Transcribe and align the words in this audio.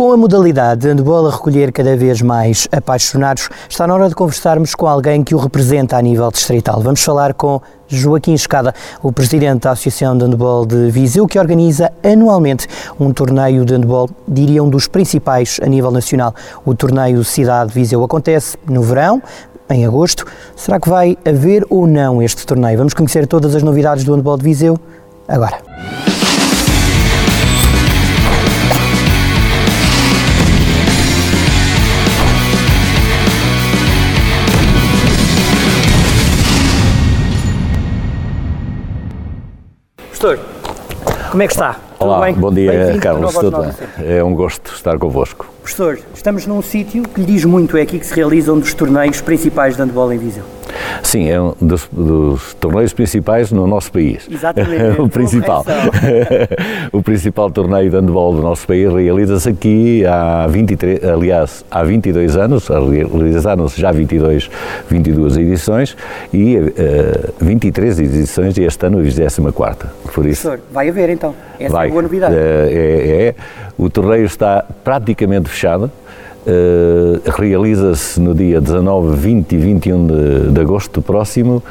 Com 0.00 0.12
a 0.12 0.16
modalidade 0.16 0.80
de 0.80 0.88
handball 0.88 1.26
a 1.26 1.30
recolher 1.30 1.70
cada 1.72 1.94
vez 1.94 2.22
mais 2.22 2.66
apaixonados, 2.72 3.50
está 3.68 3.86
na 3.86 3.92
hora 3.92 4.08
de 4.08 4.14
conversarmos 4.14 4.74
com 4.74 4.86
alguém 4.86 5.22
que 5.22 5.34
o 5.34 5.38
representa 5.38 5.98
a 5.98 6.00
nível 6.00 6.30
distrital. 6.30 6.80
Vamos 6.80 7.04
falar 7.04 7.34
com 7.34 7.60
Joaquim 7.86 8.32
Escada, 8.32 8.74
o 9.02 9.12
presidente 9.12 9.64
da 9.64 9.72
Associação 9.72 10.16
de 10.16 10.24
Handball 10.24 10.64
de 10.64 10.90
Viseu, 10.90 11.26
que 11.26 11.38
organiza 11.38 11.92
anualmente 12.02 12.66
um 12.98 13.12
torneio 13.12 13.62
de 13.62 13.74
handball, 13.74 14.08
diria 14.26 14.64
um 14.64 14.70
dos 14.70 14.88
principais 14.88 15.60
a 15.62 15.66
nível 15.66 15.90
nacional. 15.90 16.34
O 16.64 16.74
torneio 16.74 17.22
Cidade 17.22 17.68
de 17.68 17.74
Viseu 17.74 18.02
acontece 18.02 18.56
no 18.66 18.80
verão, 18.80 19.22
em 19.68 19.84
agosto. 19.84 20.24
Será 20.56 20.80
que 20.80 20.88
vai 20.88 21.18
haver 21.26 21.66
ou 21.68 21.86
não 21.86 22.22
este 22.22 22.46
torneio? 22.46 22.78
Vamos 22.78 22.94
conhecer 22.94 23.26
todas 23.26 23.54
as 23.54 23.62
novidades 23.62 24.02
do 24.02 24.14
handball 24.14 24.38
de 24.38 24.44
Viseu 24.44 24.80
agora. 25.28 25.58
Professor, 40.20 40.38
como 41.30 41.42
é 41.42 41.46
que 41.46 41.52
está? 41.54 41.80
Olá, 41.98 42.30
bom 42.32 42.52
dia, 42.52 42.98
Carlos. 43.00 43.32
Tudo 43.32 43.62
bem? 43.62 43.72
É 44.06 44.22
um 44.22 44.34
gosto 44.34 44.70
estar 44.74 44.98
convosco. 44.98 45.46
Professor, 45.62 45.98
estamos 46.14 46.46
num 46.46 46.60
sítio 46.60 47.04
que 47.04 47.20
lhe 47.22 47.26
diz 47.26 47.46
muito, 47.46 47.74
é 47.78 47.80
aqui 47.80 47.98
que 47.98 48.04
se 48.04 48.14
realizam 48.14 48.56
um 48.56 48.60
dos 48.60 48.74
torneios 48.74 49.22
principais 49.22 49.76
de 49.76 49.82
handball 49.82 50.12
em 50.12 50.18
Viseu. 50.18 50.44
Sim, 51.02 51.28
é 51.28 51.40
um 51.40 51.54
dos, 51.60 51.88
dos 51.90 52.54
torneios 52.54 52.92
principais 52.92 53.50
no 53.50 53.66
nosso 53.66 53.90
país. 53.92 54.28
Exatamente. 54.30 55.00
o 55.00 55.08
principal. 55.08 55.64
o 56.92 57.02
principal 57.02 57.50
torneio 57.50 57.90
de 57.90 57.96
handball 57.96 58.34
do 58.34 58.42
nosso 58.42 58.66
país 58.66 58.92
realiza-se 58.92 59.48
aqui 59.48 60.04
há 60.06 60.46
23, 60.46 61.04
aliás, 61.04 61.64
há 61.70 61.82
22 61.82 62.36
anos, 62.36 62.68
realizaram-se 62.68 63.80
já 63.80 63.92
22, 63.92 64.50
22 64.88 65.36
edições 65.36 65.96
e 66.32 66.56
uh, 66.56 66.72
eh, 66.76 67.30
23 67.40 68.00
edições 68.00 68.56
e 68.56 68.62
este 68.62 68.86
ano 68.86 68.98
a 68.98 69.02
24 69.02 69.88
Por 70.12 70.26
isso. 70.26 70.48
Professor, 70.48 70.60
vai 70.72 70.88
haver 70.88 71.10
então. 71.10 71.34
Essa 71.58 71.72
vai. 71.72 71.86
é 71.86 71.88
a 71.88 71.92
boa 71.92 72.02
novidade. 72.02 72.34
Uh, 72.34 72.38
é, 72.38 73.26
é, 73.28 73.34
o 73.78 73.88
torneio 73.88 74.24
está 74.24 74.64
praticamente 74.84 75.48
fechado. 75.48 75.90
Uh, 76.46 77.20
realiza-se 77.38 78.18
no 78.18 78.34
dia 78.34 78.60
19, 78.60 79.14
20 79.14 79.52
e 79.52 79.58
21 79.58 80.06
de, 80.06 80.50
de 80.52 80.60
agosto 80.60 81.02
próximo, 81.02 81.62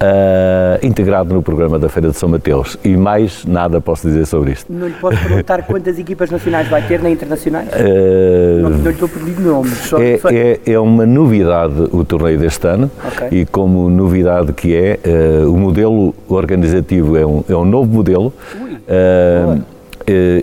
uh, 0.00 0.86
integrado 0.86 1.32
no 1.32 1.42
programa 1.42 1.78
da 1.78 1.88
Feira 1.88 2.10
de 2.10 2.16
São 2.16 2.28
Mateus. 2.28 2.76
E 2.84 2.96
mais 2.96 3.44
nada 3.46 3.80
posso 3.80 4.06
dizer 4.06 4.26
sobre 4.26 4.52
isto. 4.52 4.70
Não 4.70 4.88
lhe 4.88 4.94
posso 4.94 5.18
perguntar 5.18 5.62
quantas 5.66 5.98
equipas 5.98 6.30
nacionais 6.30 6.68
vai 6.68 6.86
ter 6.86 7.00
nem 7.00 7.14
internacionais? 7.14 7.68
Uh, 7.68 8.62
não, 8.62 8.70
não 8.70 8.84
lhe 8.84 8.90
estou 8.90 9.06
a 9.06 9.08
pedir 9.08 9.40
nomes. 9.40 9.72
Só, 9.78 9.98
é, 10.00 10.18
só... 10.18 10.28
É, 10.28 10.58
é, 10.66 10.78
uma 10.78 11.06
novidade 11.06 11.88
o 11.90 12.04
torneio 12.04 12.38
deste 12.38 12.66
ano 12.66 12.90
okay. 13.06 13.40
e 13.40 13.46
como 13.46 13.88
novidade 13.88 14.52
que 14.52 14.74
é, 14.74 14.98
o 15.46 15.56
modelo 15.56 16.14
organizativo 16.28 17.16
é 17.16 17.24
um, 17.24 17.44
é 17.48 17.54
um 17.54 17.64
novo 17.64 17.90
modelo. 17.90 18.32
Ui, 18.60 18.80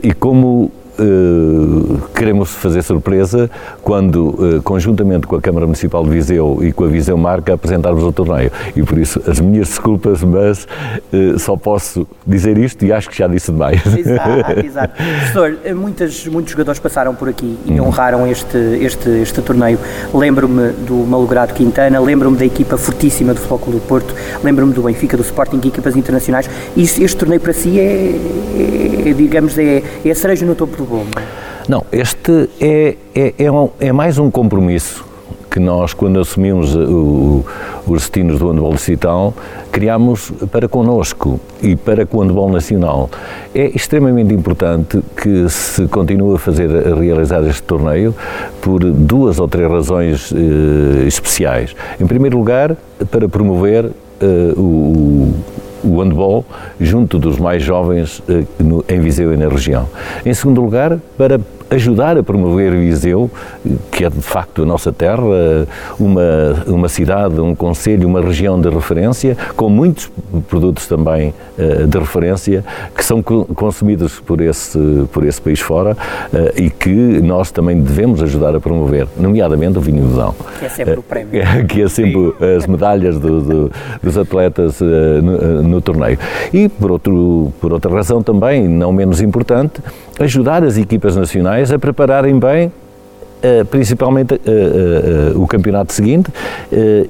e 0.01 0.13
como 0.13 0.71
Uh, 0.99 1.99
queremos 2.15 2.49
fazer 2.55 2.81
surpresa 2.81 3.51
quando, 3.83 4.29
uh, 4.29 4.61
conjuntamente 4.63 5.27
com 5.27 5.35
a 5.35 5.41
Câmara 5.41 5.67
Municipal 5.67 6.03
de 6.03 6.09
Viseu 6.09 6.57
e 6.61 6.71
com 6.71 6.85
a 6.85 6.87
Viseu 6.87 7.15
Marca, 7.15 7.53
apresentarmos 7.53 8.03
o 8.03 8.11
torneio. 8.11 8.51
E 8.75 8.81
por 8.81 8.97
isso, 8.97 9.21
as 9.27 9.39
minhas 9.39 9.67
desculpas, 9.67 10.23
mas 10.23 10.67
uh, 11.13 11.37
só 11.37 11.55
posso 11.55 12.07
dizer 12.25 12.57
isto 12.57 12.83
e 12.83 12.91
acho 12.91 13.09
que 13.09 13.17
já 13.17 13.27
disse 13.27 13.51
demais. 13.51 13.81
Exato, 13.85 14.59
exato. 14.65 14.95
Professor, 14.95 15.57
muitas, 15.75 16.27
muitos 16.27 16.51
jogadores 16.51 16.79
passaram 16.79 17.13
por 17.13 17.29
aqui 17.29 17.57
e 17.65 17.79
hum. 17.79 17.87
honraram 17.87 18.25
este, 18.25 18.57
este, 18.81 19.09
este 19.21 19.41
torneio. 19.41 19.77
Lembro-me 20.13 20.69
do 20.87 20.95
Malogrado 20.95 21.53
Quintana, 21.53 21.99
lembro-me 21.99 22.37
da 22.37 22.45
equipa 22.45 22.75
fortíssima 22.75 23.33
do 23.33 23.39
Futebol 23.39 23.59
Clube 23.59 23.79
do 23.79 23.87
Porto, 23.87 24.15
lembro-me 24.43 24.73
do 24.73 24.81
Benfica, 24.81 25.15
do 25.15 25.23
Sporting, 25.23 25.59
equipas 25.63 25.95
internacionais. 25.95 26.49
E 26.75 26.81
este 26.81 27.15
torneio 27.15 27.39
para 27.39 27.53
si 27.53 27.79
é, 27.79 28.15
é 29.05 29.13
digamos, 29.13 29.57
é, 29.57 29.83
é 30.03 30.11
a 30.11 30.15
cereja 30.15 30.45
no 30.45 30.55
topo 30.55 30.75
do 30.75 30.86
bom? 30.87 31.05
Não, 31.67 31.85
este 31.91 32.49
é, 32.61 32.95
é, 33.13 33.33
é, 33.37 33.51
um, 33.51 33.69
é 33.79 33.91
mais 33.91 34.17
um 34.17 34.31
compromisso 34.31 35.05
que 35.49 35.59
nós, 35.59 35.93
quando 35.93 36.19
assumimos 36.19 36.75
o, 36.75 37.43
os 37.87 38.01
destinos 38.01 38.39
do 38.39 38.49
handball 38.49 38.73
distrital, 38.73 39.33
criámos 39.71 40.31
para 40.51 40.67
connosco 40.67 41.39
e 41.61 41.75
para 41.75 42.07
o 42.11 42.21
handball 42.21 42.51
nacional. 42.51 43.09
É 43.55 43.65
extremamente 43.75 44.33
importante 44.33 45.01
que 45.21 45.49
se 45.49 45.87
continue 45.87 46.35
a 46.35 46.37
fazer, 46.37 46.69
a 46.69 46.95
realizar 46.95 47.43
este 47.47 47.63
torneio 47.63 48.13
por 48.61 48.83
duas 48.83 49.39
ou 49.39 49.47
três 49.47 49.69
razões 49.69 50.31
eh, 50.31 51.07
especiais. 51.07 51.75
Em 51.99 52.05
primeiro 52.05 52.37
lugar, 52.37 52.75
para 53.09 53.27
promover 53.27 53.91
eh, 54.21 54.53
o 54.55 55.33
o 55.87 56.01
handball 56.01 56.45
junto 56.79 57.17
dos 57.17 57.37
mais 57.37 57.63
jovens 57.63 58.21
eh, 58.29 58.43
em 58.89 58.99
Viseu 58.99 59.33
e 59.33 59.37
na 59.37 59.47
região. 59.47 59.87
Em 60.25 60.33
segundo 60.33 60.61
lugar, 60.61 60.99
para 61.17 61.39
ajudar 61.69 62.17
a 62.17 62.23
promover 62.23 62.71
Viseu, 62.71 63.29
que 63.91 64.05
é 64.05 64.09
de 64.09 64.21
facto 64.21 64.63
a 64.63 64.65
nossa 64.65 64.91
terra, 64.91 65.23
uma, 65.99 66.63
uma 66.67 66.89
cidade, 66.89 67.39
um 67.39 67.55
conselho, 67.55 68.07
uma 68.07 68.21
região 68.21 68.59
de 68.59 68.69
referência, 68.69 69.37
com 69.55 69.69
muitos 69.69 70.09
produtos 70.47 70.87
também 70.87 71.33
uh, 71.57 71.87
de 71.87 71.97
referência 71.97 72.63
que 72.95 73.03
são 73.03 73.21
consumidos 73.21 74.19
por 74.19 74.41
esse, 74.41 74.79
por 75.11 75.25
esse 75.25 75.41
país 75.41 75.59
fora 75.59 75.91
uh, 76.33 76.61
e 76.61 76.69
que 76.69 76.89
nós 76.89 77.51
também 77.51 77.81
devemos 77.81 78.21
ajudar 78.23 78.55
a 78.55 78.59
promover, 78.59 79.07
nomeadamente 79.17 79.77
o 79.77 79.81
vinho 79.81 80.03
do 80.03 80.15
Dão. 80.15 80.35
Que 80.59 80.65
é 80.65 80.69
sempre 80.69 80.99
o 80.99 81.03
prémio. 81.03 81.41
que 81.67 81.81
é 81.81 81.89
sempre 81.89 82.33
as 82.57 82.65
medalhas 82.67 83.19
do, 83.19 83.41
do, 83.41 83.71
dos 84.01 84.17
atletas 84.17 84.79
no, 84.79 85.63
no 85.63 85.81
torneio. 85.81 86.17
E 86.53 86.69
por, 86.69 86.91
outro, 86.91 87.51
por 87.59 87.73
outra 87.73 87.91
razão 87.91 88.21
também, 88.23 88.67
não 88.67 88.91
menos 88.91 89.21
importante, 89.21 89.81
ajudar 90.19 90.63
as 90.63 90.77
equipas 90.77 91.15
nacionais 91.15 91.56
a 91.71 91.79
prepararem 91.79 92.37
bem 92.39 92.71
Uh, 93.37 93.63
principalmente 93.65 94.33
uh, 94.33 95.35
uh, 95.37 95.43
o 95.43 95.45
campeonato 95.45 95.93
seguinte 95.93 96.31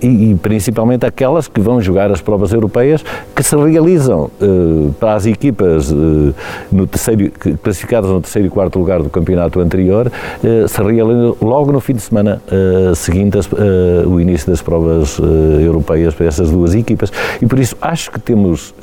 e, 0.02 0.36
principalmente 0.42 1.06
aquelas 1.06 1.48
que 1.48 1.62
vão 1.62 1.80
jogar 1.80 2.12
as 2.12 2.20
provas 2.20 2.52
europeias 2.52 3.02
que 3.34 3.42
se 3.42 3.56
realizam 3.56 4.30
para 5.00 5.14
as 5.14 5.26
equipas 5.26 5.90
no 6.70 6.86
terceiro, 6.86 7.32
classificadas 7.64 8.12
no 8.12 8.20
terceiro 8.20 8.50
e 8.50 8.52
quarto 8.52 8.78
lugar 8.78 9.02
do 9.02 9.10
campeonato 9.10 9.62
anterior, 9.62 10.12
se 10.68 10.84
realizam 10.84 11.38
logo 11.42 11.72
no 11.72 11.80
fim 11.80 11.94
de 11.94 12.02
semana 12.02 12.42
seguinte 12.94 13.38
o 14.06 14.20
início 14.20 14.52
das 14.52 14.62
provas 14.62 15.18
europeias 15.64 16.14
para 16.14 16.26
essas 16.26 16.52
duas 16.52 16.76
equipas. 16.76 17.10
E 17.42 17.46
por 17.46 17.58
isso 17.58 17.78
acho 17.82 18.12
que 18.12 18.20
temos 18.20 18.76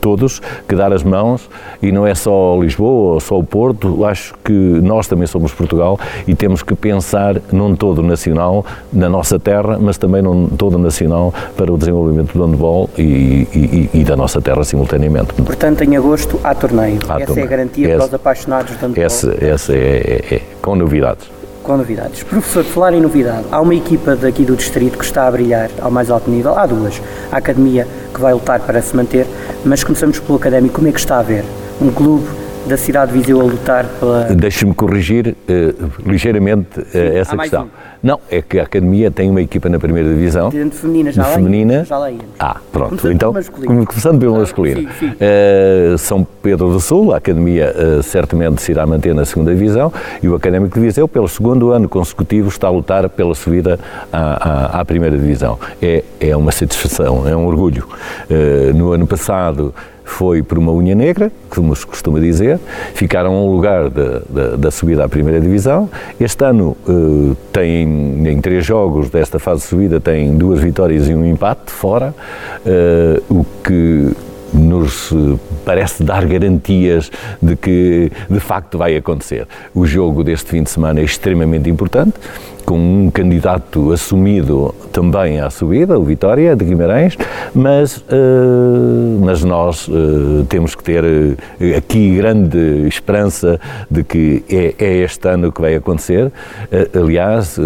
todos 0.00 0.40
que 0.68 0.74
dar 0.74 0.92
as 0.92 1.02
mãos 1.02 1.48
e 1.82 1.92
não 1.92 2.06
é 2.06 2.14
só 2.14 2.58
Lisboa 2.60 3.14
ou 3.14 3.20
só 3.20 3.38
o 3.38 3.44
Porto, 3.44 4.04
acho 4.04 4.34
que 4.44 4.52
nós 4.52 5.06
também 5.06 5.26
somos 5.26 5.52
Portugal 5.52 5.98
e 6.26 6.34
temos 6.34 6.62
que 6.62 6.74
pensar 6.74 7.36
num 7.52 7.74
todo 7.74 8.02
nacional 8.02 8.64
na 8.92 9.08
nossa 9.08 9.38
terra, 9.38 9.78
mas 9.80 9.98
também 9.98 10.22
num 10.22 10.48
todo 10.48 10.78
nacional 10.78 11.32
para 11.56 11.72
o 11.72 11.78
desenvolvimento 11.78 12.36
do 12.36 12.44
handball 12.44 12.88
e, 12.98 13.02
e, 13.02 13.90
e 14.00 14.04
da 14.04 14.16
nossa 14.16 14.40
terra 14.40 14.64
simultaneamente. 14.64 15.34
Portanto, 15.34 15.82
em 15.82 15.96
agosto 15.96 16.40
há 16.42 16.54
torneio. 16.54 16.98
Há 17.08 17.16
essa 17.16 17.26
torneio. 17.26 17.44
é 17.44 17.46
a 17.46 17.50
garantia 17.50 17.88
essa, 17.88 17.96
para 17.96 18.06
os 18.06 18.14
apaixonados 18.14 18.76
do 18.76 18.86
handball. 18.86 19.04
Essa, 19.04 19.36
essa 19.44 19.72
é, 19.72 20.22
é, 20.30 20.34
é 20.36 20.42
com 20.60 20.74
novidades 20.74 21.30
com 21.62 21.76
novidades. 21.76 22.22
Professor, 22.24 22.64
falar 22.64 22.92
em 22.92 23.00
novidade, 23.00 23.46
há 23.50 23.60
uma 23.60 23.74
equipa 23.74 24.16
daqui 24.16 24.44
do 24.44 24.56
distrito 24.56 24.98
que 24.98 25.04
está 25.04 25.26
a 25.26 25.30
brilhar 25.30 25.70
ao 25.80 25.90
mais 25.90 26.10
alto 26.10 26.30
nível, 26.30 26.58
há 26.58 26.66
duas. 26.66 27.00
A 27.30 27.36
Academia, 27.36 27.86
que 28.12 28.20
vai 28.20 28.32
lutar 28.32 28.60
para 28.60 28.80
se 28.82 28.94
manter, 28.94 29.26
mas 29.64 29.82
começamos 29.82 30.18
pelo 30.20 30.36
Académico, 30.36 30.74
como 30.74 30.88
é 30.88 30.92
que 30.92 31.00
está 31.00 31.18
a 31.18 31.22
ver? 31.22 31.44
Um 31.80 31.90
clube 31.90 32.41
da 32.66 32.76
cidade 32.76 33.12
de 33.12 33.18
Viseu 33.18 33.40
a 33.40 33.44
lutar 33.44 33.86
pela... 33.98 34.24
Deixe-me 34.24 34.74
corrigir 34.74 35.28
uh, 35.48 36.08
ligeiramente 36.08 36.80
uh, 36.80 36.84
Sim, 36.84 36.98
essa 37.16 37.36
questão. 37.36 37.64
Um. 37.64 37.92
Não, 38.02 38.18
é 38.28 38.42
que 38.42 38.58
a 38.58 38.64
Academia 38.64 39.10
tem 39.10 39.30
uma 39.30 39.40
equipa 39.40 39.68
na 39.68 39.78
primeira 39.78 40.08
divisão. 40.08 40.50
De 40.50 40.70
feminina, 40.70 41.12
já, 41.12 41.24
feminina. 41.24 41.78
Lá 41.78 41.84
já 41.84 41.98
lá 41.98 42.10
íamos. 42.10 42.26
Ah, 42.38 42.56
pronto. 42.72 42.88
Começando 42.88 43.12
então, 43.12 43.32
pelo 43.32 43.86
começando 43.86 44.18
pelo 44.18 44.36
masculino. 44.38 44.80
Sim, 44.80 44.88
sim. 44.98 45.12
Uh, 45.12 45.98
São 45.98 46.26
Pedro 46.42 46.72
do 46.72 46.80
Sul, 46.80 47.12
a 47.12 47.18
Academia 47.18 47.72
uh, 47.72 48.02
certamente 48.02 48.60
se 48.60 48.72
irá 48.72 48.84
manter 48.86 49.14
na 49.14 49.24
segunda 49.24 49.54
divisão 49.54 49.92
e 50.20 50.28
o 50.28 50.34
Académico 50.34 50.74
de 50.74 50.84
Viseu, 50.84 51.06
pelo 51.06 51.28
segundo 51.28 51.70
ano 51.70 51.88
consecutivo, 51.88 52.48
está 52.48 52.66
a 52.66 52.70
lutar 52.70 53.08
pela 53.08 53.34
subida 53.36 53.78
à, 54.12 54.78
à, 54.78 54.80
à 54.80 54.84
primeira 54.84 55.16
divisão. 55.16 55.58
É, 55.80 56.02
é 56.18 56.36
uma 56.36 56.50
satisfação, 56.50 57.28
é 57.28 57.36
um 57.36 57.46
orgulho. 57.46 57.86
Uh, 58.28 58.76
no 58.76 58.92
ano 58.92 59.06
passado 59.06 59.72
foi 60.04 60.42
por 60.42 60.58
uma 60.58 60.72
unha 60.72 60.94
negra, 60.94 61.30
como 61.48 61.74
se 61.74 61.86
costuma 61.86 62.20
dizer, 62.20 62.58
ficaram 62.94 63.34
a 63.34 63.42
um 63.42 63.52
lugar 63.52 63.88
da, 63.88 64.22
da, 64.28 64.56
da 64.56 64.70
subida 64.70 65.04
à 65.04 65.08
primeira 65.08 65.40
divisão. 65.40 65.88
Este 66.20 66.44
ano 66.44 66.76
uh, 66.88 67.36
tem, 67.52 68.28
em 68.28 68.40
três 68.40 68.64
jogos 68.64 69.10
desta 69.10 69.38
fase 69.38 69.62
de 69.62 69.66
subida, 69.68 70.00
tem 70.00 70.36
duas 70.36 70.60
vitórias 70.60 71.08
e 71.08 71.14
um 71.14 71.24
empate 71.24 71.70
fora, 71.70 72.14
uh, 72.66 73.22
o 73.34 73.46
que 73.64 74.12
nos 74.52 75.12
parece 75.64 76.02
dar 76.02 76.26
garantias 76.26 77.10
de 77.40 77.56
que 77.56 78.12
de 78.28 78.40
facto 78.40 78.76
vai 78.76 78.96
acontecer. 78.96 79.46
O 79.74 79.86
jogo 79.86 80.22
deste 80.22 80.50
fim 80.50 80.62
de 80.62 80.70
semana 80.70 81.00
é 81.00 81.04
extremamente 81.04 81.70
importante, 81.70 82.14
com 82.64 82.78
um 82.78 83.10
candidato 83.10 83.92
assumido 83.92 84.74
também 84.92 85.40
à 85.40 85.50
subida, 85.50 85.98
o 85.98 86.04
Vitória 86.04 86.54
de 86.54 86.64
Guimarães, 86.64 87.16
mas, 87.54 87.98
uh, 87.98 89.20
mas 89.20 89.42
nós 89.42 89.88
uh, 89.88 90.44
temos 90.48 90.74
que 90.74 90.82
ter 90.82 91.04
uh, 91.04 91.76
aqui 91.76 92.16
grande 92.16 92.86
esperança 92.86 93.60
de 93.90 94.04
que 94.04 94.44
é, 94.48 94.74
é, 94.78 94.96
este 94.98 95.28
ano 95.28 95.50
que 95.50 95.60
vai 95.60 95.74
acontecer. 95.74 96.32
aliás, 96.94 97.58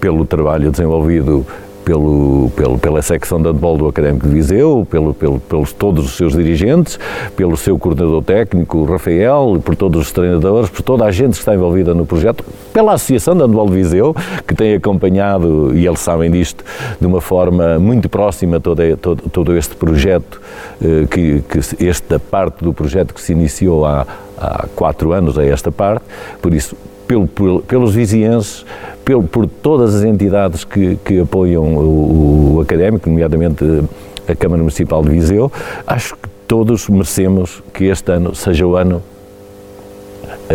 pelo 0.00 0.24
trabalho 0.26 0.70
desenvolvido 0.70 1.46
pelo, 1.84 2.50
pelo, 2.56 2.78
pela 2.78 3.02
secção 3.02 3.40
de 3.40 3.48
handball 3.48 3.76
do 3.76 3.86
Académico 3.86 4.26
de 4.26 4.34
Viseu, 4.34 4.86
pelo, 4.90 5.12
pelo, 5.12 5.38
pelos 5.38 5.72
todos 5.72 6.06
os 6.06 6.16
seus 6.16 6.32
dirigentes, 6.32 6.98
pelo 7.36 7.56
seu 7.56 7.78
coordenador 7.78 8.22
técnico, 8.22 8.84
Rafael, 8.84 9.60
por 9.64 9.76
todos 9.76 10.00
os 10.00 10.12
treinadores, 10.12 10.70
por 10.70 10.82
toda 10.82 11.04
a 11.04 11.10
gente 11.10 11.32
que 11.32 11.38
está 11.38 11.54
envolvida 11.54 11.94
no 11.94 12.06
projeto, 12.06 12.44
pela 12.72 12.94
Associação 12.94 13.36
de 13.36 13.42
Handball 13.42 13.68
de 13.68 13.74
Viseu, 13.74 14.16
que 14.46 14.54
tem 14.54 14.74
acompanhado, 14.74 15.72
e 15.76 15.86
eles 15.86 16.00
sabem 16.00 16.30
disto, 16.30 16.64
de 17.00 17.06
uma 17.06 17.20
forma 17.20 17.78
muito 17.78 18.08
próxima 18.08 18.58
todo, 18.58 18.96
todo, 18.96 19.22
todo 19.30 19.56
este 19.56 19.76
projeto, 19.76 20.40
eh, 20.82 21.06
que, 21.10 21.42
que 21.42 21.86
esta 21.86 22.18
parte 22.18 22.64
do 22.64 22.72
projeto 22.72 23.12
que 23.12 23.20
se 23.20 23.32
iniciou 23.32 23.84
há, 23.84 24.06
há 24.38 24.66
quatro 24.74 25.12
anos 25.12 25.38
a 25.38 25.44
esta 25.44 25.70
parte, 25.70 26.04
por 26.40 26.54
isso 26.54 26.76
pelo, 27.06 27.26
pelo, 27.26 27.60
pelos 27.62 27.94
vizienses, 27.94 28.64
pelo, 29.04 29.22
por 29.22 29.46
todas 29.46 29.94
as 29.94 30.04
entidades 30.04 30.64
que, 30.64 30.96
que 31.04 31.20
apoiam 31.20 31.76
o, 31.76 32.56
o 32.56 32.60
académico, 32.60 33.08
nomeadamente 33.08 33.64
a 34.28 34.34
Câmara 34.34 34.62
Municipal 34.62 35.02
de 35.02 35.10
Viseu, 35.10 35.52
acho 35.86 36.16
que 36.16 36.28
todos 36.46 36.88
merecemos 36.88 37.62
que 37.72 37.86
este 37.86 38.12
ano 38.12 38.34
seja 38.34 38.66
o 38.66 38.76
ano 38.76 39.02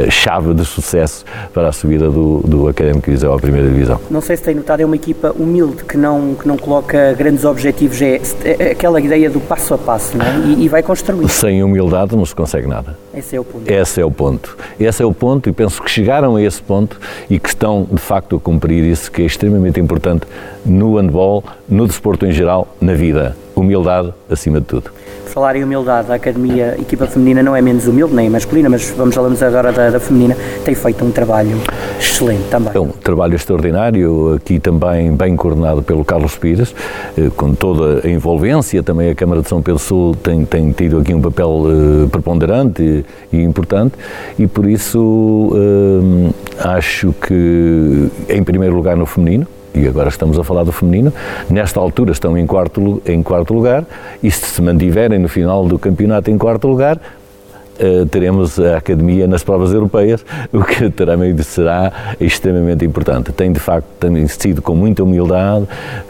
chave 0.09 0.53
de 0.53 0.65
sucesso 0.65 1.25
para 1.53 1.69
a 1.69 1.71
subida 1.71 2.09
do, 2.09 2.39
do 2.39 2.67
Académico 2.67 3.09
Viseu 3.09 3.33
à 3.33 3.39
primeira 3.39 3.67
divisão. 3.67 3.99
Não 4.09 4.21
sei 4.21 4.37
se 4.37 4.43
tem 4.43 4.55
notado, 4.55 4.81
é 4.81 4.85
uma 4.85 4.95
equipa 4.95 5.33
humilde 5.37 5.83
que 5.83 5.97
não, 5.97 6.35
que 6.35 6.47
não 6.47 6.57
coloca 6.57 7.13
grandes 7.13 7.45
objetivos, 7.45 8.01
é, 8.01 8.21
é 8.43 8.71
aquela 8.71 8.99
ideia 9.01 9.29
do 9.29 9.39
passo 9.39 9.73
a 9.73 9.77
passo 9.77 10.17
não 10.17 10.25
é? 10.25 10.37
e, 10.47 10.65
e 10.65 10.67
vai 10.67 10.83
construir. 10.83 11.27
Sem 11.29 11.63
humildade 11.63 12.15
não 12.15 12.25
se 12.25 12.35
consegue 12.35 12.67
nada. 12.67 12.97
Esse 13.13 13.35
é 13.35 13.39
o 13.39 13.43
ponto. 13.43 13.69
Esse 13.69 14.01
é 14.01 14.05
o 14.05 14.11
ponto. 14.11 14.57
Esse 14.79 15.03
é 15.03 15.05
o 15.05 15.13
ponto 15.13 15.49
e 15.49 15.51
penso 15.51 15.81
que 15.81 15.89
chegaram 15.89 16.35
a 16.35 16.41
esse 16.41 16.61
ponto 16.61 16.99
e 17.29 17.39
que 17.39 17.49
estão 17.49 17.87
de 17.91 17.99
facto 17.99 18.35
a 18.35 18.39
cumprir 18.39 18.83
isso 18.83 19.11
que 19.11 19.21
é 19.21 19.25
extremamente 19.25 19.79
importante 19.79 20.25
no 20.65 20.97
handball, 20.97 21.43
no 21.67 21.87
desporto 21.87 22.25
em 22.25 22.31
geral, 22.31 22.67
na 22.79 22.93
vida. 22.93 23.35
Humildade 23.55 24.13
acima 24.29 24.59
de 24.61 24.67
tudo 24.67 24.98
falar 25.29 25.55
em 25.55 25.63
humildade, 25.63 26.11
a 26.11 26.15
Academia, 26.15 26.75
a 26.77 26.81
equipa 26.81 27.05
feminina 27.05 27.41
não 27.43 27.55
é 27.55 27.61
menos 27.61 27.87
humilde, 27.87 28.13
nem 28.13 28.29
masculina, 28.29 28.69
mas 28.69 28.89
vamos 28.91 29.15
falamos 29.15 29.41
agora 29.41 29.71
da, 29.71 29.91
da 29.91 29.99
feminina, 29.99 30.35
tem 30.65 30.73
feito 30.73 31.05
um 31.05 31.11
trabalho 31.11 31.55
excelente 31.99 32.49
também. 32.49 32.71
É 32.73 32.79
um 32.79 32.87
trabalho 32.89 33.35
extraordinário, 33.35 34.33
aqui 34.33 34.59
também 34.59 35.15
bem 35.15 35.35
coordenado 35.35 35.83
pelo 35.83 36.03
Carlos 36.03 36.35
Pires, 36.35 36.73
eh, 37.17 37.29
com 37.35 37.53
toda 37.53 38.07
a 38.07 38.09
envolvência, 38.09 38.81
também 38.81 39.09
a 39.09 39.15
Câmara 39.15 39.41
de 39.41 39.47
São 39.47 39.61
Pedro 39.61 39.79
Sul 39.79 40.15
tem, 40.15 40.43
tem 40.45 40.71
tido 40.71 40.97
aqui 40.97 41.13
um 41.13 41.21
papel 41.21 41.65
eh, 41.67 42.07
preponderante 42.07 43.05
e 43.31 43.41
importante, 43.41 43.93
e 44.37 44.47
por 44.47 44.67
isso 44.67 45.51
eh, 45.55 46.67
acho 46.67 47.13
que, 47.13 48.09
em 48.27 48.43
primeiro 48.43 48.75
lugar, 48.75 48.97
no 48.97 49.05
feminino, 49.05 49.47
e 49.79 49.87
agora 49.87 50.09
estamos 50.09 50.37
a 50.37 50.43
falar 50.43 50.63
do 50.63 50.71
feminino, 50.71 51.13
nesta 51.49 51.79
altura 51.79 52.11
estão 52.11 52.37
em 52.37 52.45
quarto, 52.45 53.01
em 53.05 53.23
quarto 53.23 53.53
lugar 53.53 53.85
e 54.21 54.29
se 54.29 54.45
se 54.45 54.61
mantiverem 54.61 55.19
no 55.19 55.29
final 55.29 55.65
do 55.65 55.79
campeonato 55.79 56.29
em 56.29 56.37
quarto 56.37 56.67
lugar, 56.67 56.97
uh, 56.97 58.05
teremos 58.07 58.59
a 58.59 58.77
Academia 58.77 59.27
nas 59.27 59.43
provas 59.43 59.71
europeias, 59.71 60.25
o 60.51 60.63
que 60.63 60.89
também 60.89 61.35
será 61.37 62.15
extremamente 62.19 62.83
importante. 62.83 63.31
Tem 63.31 63.51
de 63.51 63.59
facto 63.59 63.87
também 63.99 64.27
sido 64.27 64.61
com 64.61 64.75
muita 64.75 65.03
humildade, 65.03 65.67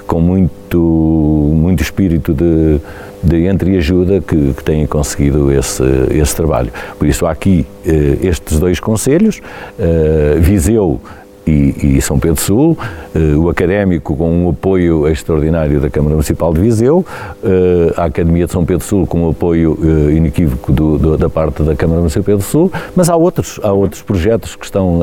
com 0.08 0.20
muito, 0.20 0.80
muito 0.80 1.84
espírito 1.84 2.34
de, 2.34 2.80
de 3.24 3.46
entreajuda 3.46 4.20
que, 4.20 4.54
que 4.54 4.64
têm 4.64 4.88
conseguido 4.88 5.52
esse, 5.52 5.84
esse 6.12 6.36
trabalho. 6.36 6.72
Por 6.98 7.08
isso 7.08 7.26
há 7.26 7.32
aqui 7.32 7.66
uh, 7.86 8.26
estes 8.26 8.60
dois 8.60 8.80
conselhos, 8.80 9.40
uh, 9.78 10.40
Viseu 10.40 11.00
e, 11.50 11.98
e 11.98 12.02
São 12.02 12.20
Pedro 12.20 12.42
Sul, 12.42 12.78
uh, 13.16 13.40
o 13.40 13.50
Académico 13.50 14.16
com 14.16 14.30
um 14.30 14.50
apoio 14.50 15.08
extraordinário 15.08 15.80
da 15.80 15.90
Câmara 15.90 16.14
Municipal 16.14 16.54
de 16.54 16.62
Viseu, 16.62 17.00
uh, 17.44 17.94
a 17.98 18.06
Academia 18.06 18.46
de 18.46 18.52
São 18.52 18.64
Pedro 18.66 18.86
Sul 18.86 19.08
com 19.08 19.26
um 19.26 19.30
apoio 19.30 19.78
uh, 19.82 20.12
inequívoco 20.12 20.72
do, 20.72 20.98
do, 20.98 21.18
da 21.18 21.30
parte 21.30 21.64
da 21.64 21.76
Câmara 21.76 22.00
Municipal 22.00 22.38
de 22.38 22.44
Sul, 22.44 22.72
mas 22.96 23.10
há 23.10 23.16
outros, 23.16 23.60
há 23.64 23.72
outros 23.72 24.02
projetos 24.02 24.56
que 24.56 24.66
estão, 24.66 25.02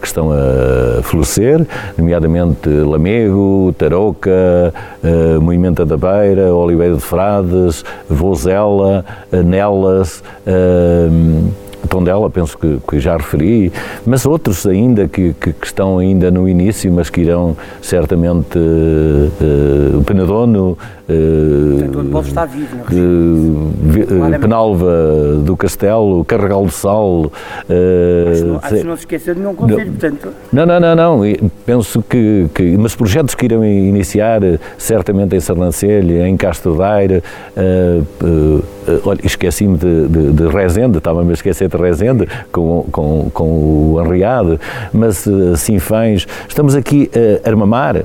que 0.00 0.06
estão 0.06 0.30
a 0.32 1.02
florescer, 1.02 1.66
nomeadamente 1.96 2.68
Lamego, 2.68 3.74
Tarouca, 3.76 4.30
uh, 5.02 5.40
Moimenta 5.40 5.84
da 5.84 5.96
Beira, 5.96 6.54
Oliveira 6.54 6.94
de 6.94 7.00
Frades, 7.00 7.84
Vozela, 8.08 9.04
Nelas, 9.44 10.22
Tondela, 11.86 12.28
penso 12.30 12.56
que, 12.58 12.78
que, 12.88 13.00
já 13.00 13.16
referi, 13.16 13.72
mas 14.06 14.26
outros 14.26 14.66
ainda 14.66 15.08
que, 15.08 15.34
que, 15.34 15.52
que, 15.52 15.66
estão 15.66 15.98
ainda 15.98 16.30
no 16.30 16.48
início, 16.48 16.90
mas 16.92 17.10
que 17.10 17.20
irão 17.22 17.56
certamente 17.80 18.58
uh, 18.58 19.32
uh, 19.40 20.02
está 22.22 22.46
vivo, 22.46 22.76
não 22.76 22.84
uh, 22.84 24.40
Penalva 24.40 25.36
do 25.44 25.54
Castelo, 25.56 26.24
Carregal 26.24 26.64
do 26.64 26.70
Sal. 26.70 27.24
Uh, 27.24 27.30
acho, 28.32 28.44
não, 28.46 28.56
acho 28.62 28.86
não 28.86 28.96
se 28.96 29.02
esqueceu 29.02 29.34
de 29.34 29.40
nenhum 29.40 29.54
conselho, 29.54 29.92
portanto. 29.92 30.30
Não, 30.50 30.64
não, 30.64 30.80
não, 30.80 30.96
não. 30.96 31.20
Penso 31.66 32.02
que, 32.02 32.48
que. 32.54 32.76
Mas 32.78 32.94
projetos 32.94 33.34
que 33.34 33.44
irão 33.44 33.62
iniciar, 33.64 34.40
certamente 34.78 35.36
em 35.36 35.40
Sarnancelha, 35.40 36.26
em 36.26 36.36
Castro 36.36 36.74
Daire, 36.76 37.22
olha, 39.04 39.20
esqueci-me 39.24 39.76
de, 39.76 40.08
de, 40.08 40.32
de 40.32 40.48
Rezende, 40.48 40.98
estava-me 40.98 41.30
a 41.30 41.34
esquecer 41.34 41.68
de 41.68 41.76
Rezende, 41.76 42.28
com, 42.52 42.86
com, 42.90 43.30
com 43.32 43.44
o 43.44 44.02
Henriade, 44.04 44.58
mas 44.92 45.26
Sinfãs. 45.56 46.26
Estamos 46.48 46.74
aqui 46.74 47.10
a 47.44 47.48
armamar 47.48 48.04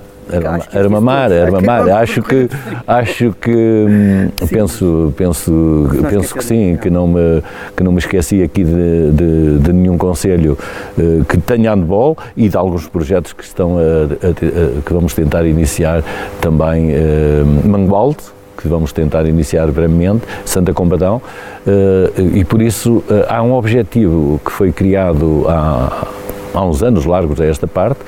Armamar, 0.73 1.31
Armamar, 1.31 1.89
acho 1.89 2.21
que 2.21 2.47
acho 2.85 3.33
que 3.41 3.51
hum, 3.51 4.29
penso 4.47 5.11
penso 5.17 5.89
penso 6.07 6.35
que 6.35 6.43
sim, 6.43 6.77
que 6.77 6.89
não 6.89 7.07
me 7.07 7.41
que 7.75 7.83
não 7.83 7.91
me 7.91 7.97
esqueci 7.97 8.43
aqui 8.43 8.63
de, 8.63 9.11
de, 9.11 9.57
de 9.57 9.73
nenhum 9.73 9.97
conselho 9.97 10.55
uh, 10.97 11.25
que 11.25 11.37
tenha 11.39 11.73
handball 11.73 12.15
e 12.37 12.47
de 12.47 12.55
alguns 12.55 12.87
projetos 12.87 13.33
que 13.33 13.43
estão 13.43 13.77
a, 13.80 13.81
a, 13.81 14.30
a, 14.30 14.81
que 14.81 14.94
vamos 14.94 15.15
tentar 15.15 15.45
iniciar 15.45 16.04
também 16.39 16.92
uh, 16.92 17.68
Mangualde, 17.68 18.19
que 18.59 18.68
vamos 18.68 18.92
tentar 18.92 19.25
iniciar 19.25 19.71
brevemente, 19.71 20.25
Santa 20.44 20.73
Combadão, 20.73 21.21
uh, 21.66 22.35
e 22.35 22.44
por 22.44 22.61
isso 22.61 22.97
uh, 22.97 23.25
há 23.30 23.42
um 23.42 23.54
objetivo 23.54 24.39
que 24.44 24.51
foi 24.51 24.71
criado 24.71 25.45
há, 25.47 26.07
há 26.54 26.66
uns 26.66 26.83
anos 26.83 27.06
largos 27.06 27.39
a 27.39 27.45
esta 27.45 27.68
parte, 27.68 27.99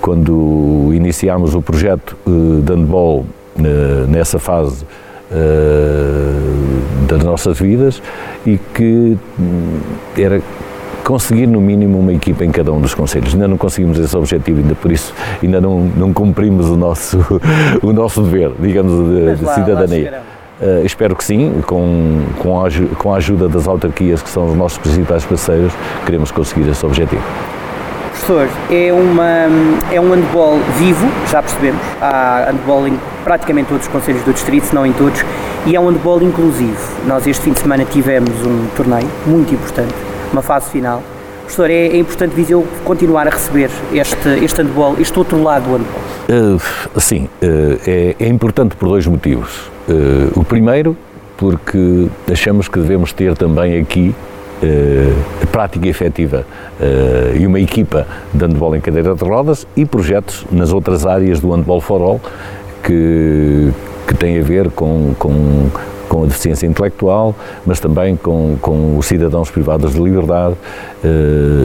quando 0.00 0.90
iniciámos 0.92 1.54
o 1.54 1.60
projeto 1.60 2.16
uh, 2.26 2.60
de 2.62 2.72
handball 2.72 3.26
nessa 4.08 4.38
fase 4.38 4.86
das 7.08 7.24
nossas 7.24 7.58
vidas 7.58 8.00
e 8.46 8.56
que 8.56 9.18
hum, 9.36 9.80
era 10.16 10.40
conseguir 11.08 11.46
no 11.46 11.58
mínimo 11.58 11.98
uma 11.98 12.12
equipa 12.12 12.44
em 12.44 12.50
cada 12.50 12.70
um 12.70 12.78
dos 12.78 12.92
conselhos. 12.92 13.32
Ainda 13.32 13.48
não 13.48 13.56
conseguimos 13.56 13.98
esse 13.98 14.14
objetivo, 14.14 14.60
ainda 14.60 14.74
por 14.74 14.92
isso 14.92 15.14
ainda 15.42 15.58
não, 15.58 15.80
não 15.96 16.12
cumprimos 16.12 16.68
o 16.68 16.76
nosso, 16.76 17.18
o 17.82 17.94
nosso 17.94 18.20
dever, 18.20 18.52
digamos, 18.60 18.92
de, 18.92 19.36
de 19.36 19.54
cidadania. 19.54 20.20
Uh, 20.60 20.84
espero 20.84 21.16
que 21.16 21.24
sim, 21.24 21.62
com, 21.66 22.24
com, 22.38 22.62
a, 22.62 22.68
com 22.98 23.14
a 23.14 23.16
ajuda 23.16 23.48
das 23.48 23.66
autarquias, 23.66 24.20
que 24.20 24.28
são 24.28 24.50
os 24.50 24.56
nossos 24.56 24.76
principais 24.76 25.24
parceiros, 25.24 25.72
queremos 26.04 26.30
conseguir 26.30 26.68
esse 26.68 26.84
objetivo. 26.84 27.22
Professor, 28.10 28.46
é, 28.70 28.92
uma, 28.92 29.46
é 29.90 29.98
um 29.98 30.10
handball 30.10 30.58
vivo, 30.76 31.06
já 31.30 31.40
percebemos, 31.40 31.80
há 32.02 32.48
handball 32.50 32.86
em 32.86 32.98
praticamente 33.24 33.68
todos 33.68 33.86
os 33.86 33.92
conselhos 33.92 34.22
do 34.24 34.32
distrito, 34.34 34.66
se 34.66 34.74
não 34.74 34.84
em 34.84 34.92
todos, 34.92 35.24
e 35.64 35.74
é 35.74 35.80
um 35.80 35.88
handball 35.88 36.20
inclusivo. 36.22 36.76
Nós 37.06 37.26
este 37.26 37.44
fim 37.44 37.52
de 37.52 37.60
semana 37.60 37.84
tivemos 37.86 38.44
um 38.44 38.66
torneio 38.76 39.08
muito 39.26 39.54
importante, 39.54 39.94
uma 40.32 40.42
fase 40.42 40.70
final. 40.70 41.02
Professor, 41.48 41.70
é, 41.70 41.86
é 41.86 41.96
importante 41.96 42.34
Viseu 42.34 42.66
continuar 42.84 43.26
a 43.26 43.30
receber 43.30 43.70
este, 43.92 44.28
este 44.44 44.60
handball, 44.60 44.96
este 45.00 45.18
outro 45.18 45.42
lado 45.42 45.64
do 45.64 45.72
handball? 45.72 46.02
Uh, 46.28 47.00
sim, 47.00 47.24
uh, 47.42 47.80
é, 47.86 48.16
é, 48.20 48.28
importante 48.28 48.76
por 48.76 48.86
dois 48.86 49.06
motivos. 49.06 49.70
Uh, 49.88 50.38
o 50.38 50.44
primeiro, 50.44 50.94
porque 51.38 52.08
achamos 52.30 52.68
que 52.68 52.78
devemos 52.78 53.14
ter 53.14 53.34
também 53.34 53.80
aqui 53.80 54.14
uh, 54.62 55.46
prática 55.46 55.88
efetiva 55.88 56.44
e 57.34 57.46
uma 57.46 57.58
equipa 57.58 58.06
de 58.32 58.44
handball 58.44 58.76
em 58.76 58.80
cadeira 58.80 59.14
de 59.14 59.24
rodas 59.24 59.66
e 59.74 59.86
projetos 59.86 60.44
nas 60.52 60.72
outras 60.72 61.06
áreas 61.06 61.40
do 61.40 61.50
handball 61.50 61.80
for 61.80 62.02
all 62.02 62.20
que, 62.82 63.72
que 64.06 64.14
têm 64.14 64.38
a 64.38 64.42
ver 64.42 64.70
com, 64.70 65.14
com 65.18 65.68
com 66.08 66.24
a 66.24 66.26
deficiência 66.26 66.66
intelectual, 66.66 67.34
mas 67.66 67.78
também 67.80 68.16
com, 68.16 68.56
com 68.60 68.96
os 68.96 69.06
cidadãos 69.06 69.50
privados 69.50 69.92
de 69.92 70.00
liberdade 70.00 70.56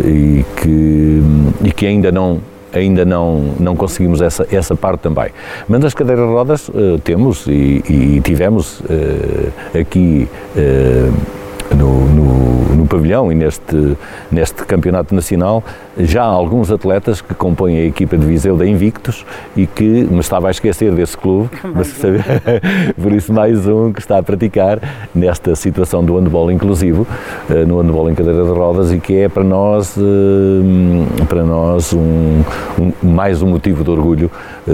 e, 0.06 0.46
que, 0.58 1.22
e 1.64 1.72
que 1.72 1.86
ainda 1.86 2.12
não 2.12 2.40
ainda 2.74 3.06
não, 3.06 3.54
não 3.60 3.76
conseguimos 3.76 4.22
essa, 4.22 4.48
essa 4.52 4.76
parte 4.76 5.02
também. 5.02 5.30
Mas 5.68 5.80
nas 5.80 5.94
cadeiras 5.94 6.26
de 6.26 6.34
rodas 6.34 6.70
uh, 6.70 7.00
temos 7.04 7.46
e, 7.48 7.84
e 7.88 8.22
tivemos 8.24 8.80
uh, 8.82 9.80
aqui 9.80 10.28
uh, 10.56 11.76
no, 11.76 12.06
no, 12.08 12.76
no, 12.76 12.88
pavilhão 12.88 13.32
e 13.32 13.36
neste, 13.36 13.98
neste 14.32 14.66
campeonato 14.66 15.16
nacional 15.16 15.64
já 15.98 16.24
há 16.24 16.28
alguns 16.28 16.72
atletas 16.72 17.22
que 17.22 17.34
compõem 17.36 17.78
a 17.78 17.86
equipa 17.86 18.18
de 18.18 18.26
Viseu 18.26 18.58
da 18.58 18.66
Invictus 18.66 19.26
e 19.56 19.68
que 19.68 19.84
me 19.84 20.20
estava 20.20 20.48
a 20.48 20.52
esquecer 20.52 20.92
desse 20.92 21.18
clube, 21.18 21.50
mas, 21.74 21.94
por 23.02 23.12
isso 23.12 23.32
mais 23.32 23.68
um 23.68 23.92
que 23.92 24.00
está 24.00 24.18
a 24.18 24.24
praticar 24.24 24.80
nesta 25.14 25.56
situação 25.56 26.04
do 26.04 26.18
handball 26.18 26.52
inclusivo, 26.52 27.06
eh, 27.50 27.66
no 27.66 27.80
handball 27.80 28.10
em 28.10 28.16
cadeira 28.16 28.44
de 28.44 28.50
rodas 28.50 28.92
e 28.92 29.00
que 29.00 29.16
é 29.18 29.30
para 29.30 29.44
nós, 29.44 29.96
eh, 29.98 31.26
para 31.26 31.44
nós 31.44 31.94
um, 31.94 32.42
um 32.80 33.08
mais 33.08 33.42
um 33.42 33.48
motivo 33.48 33.84
de 33.84 33.92
orgulho 33.92 34.32
eh, 34.68 34.72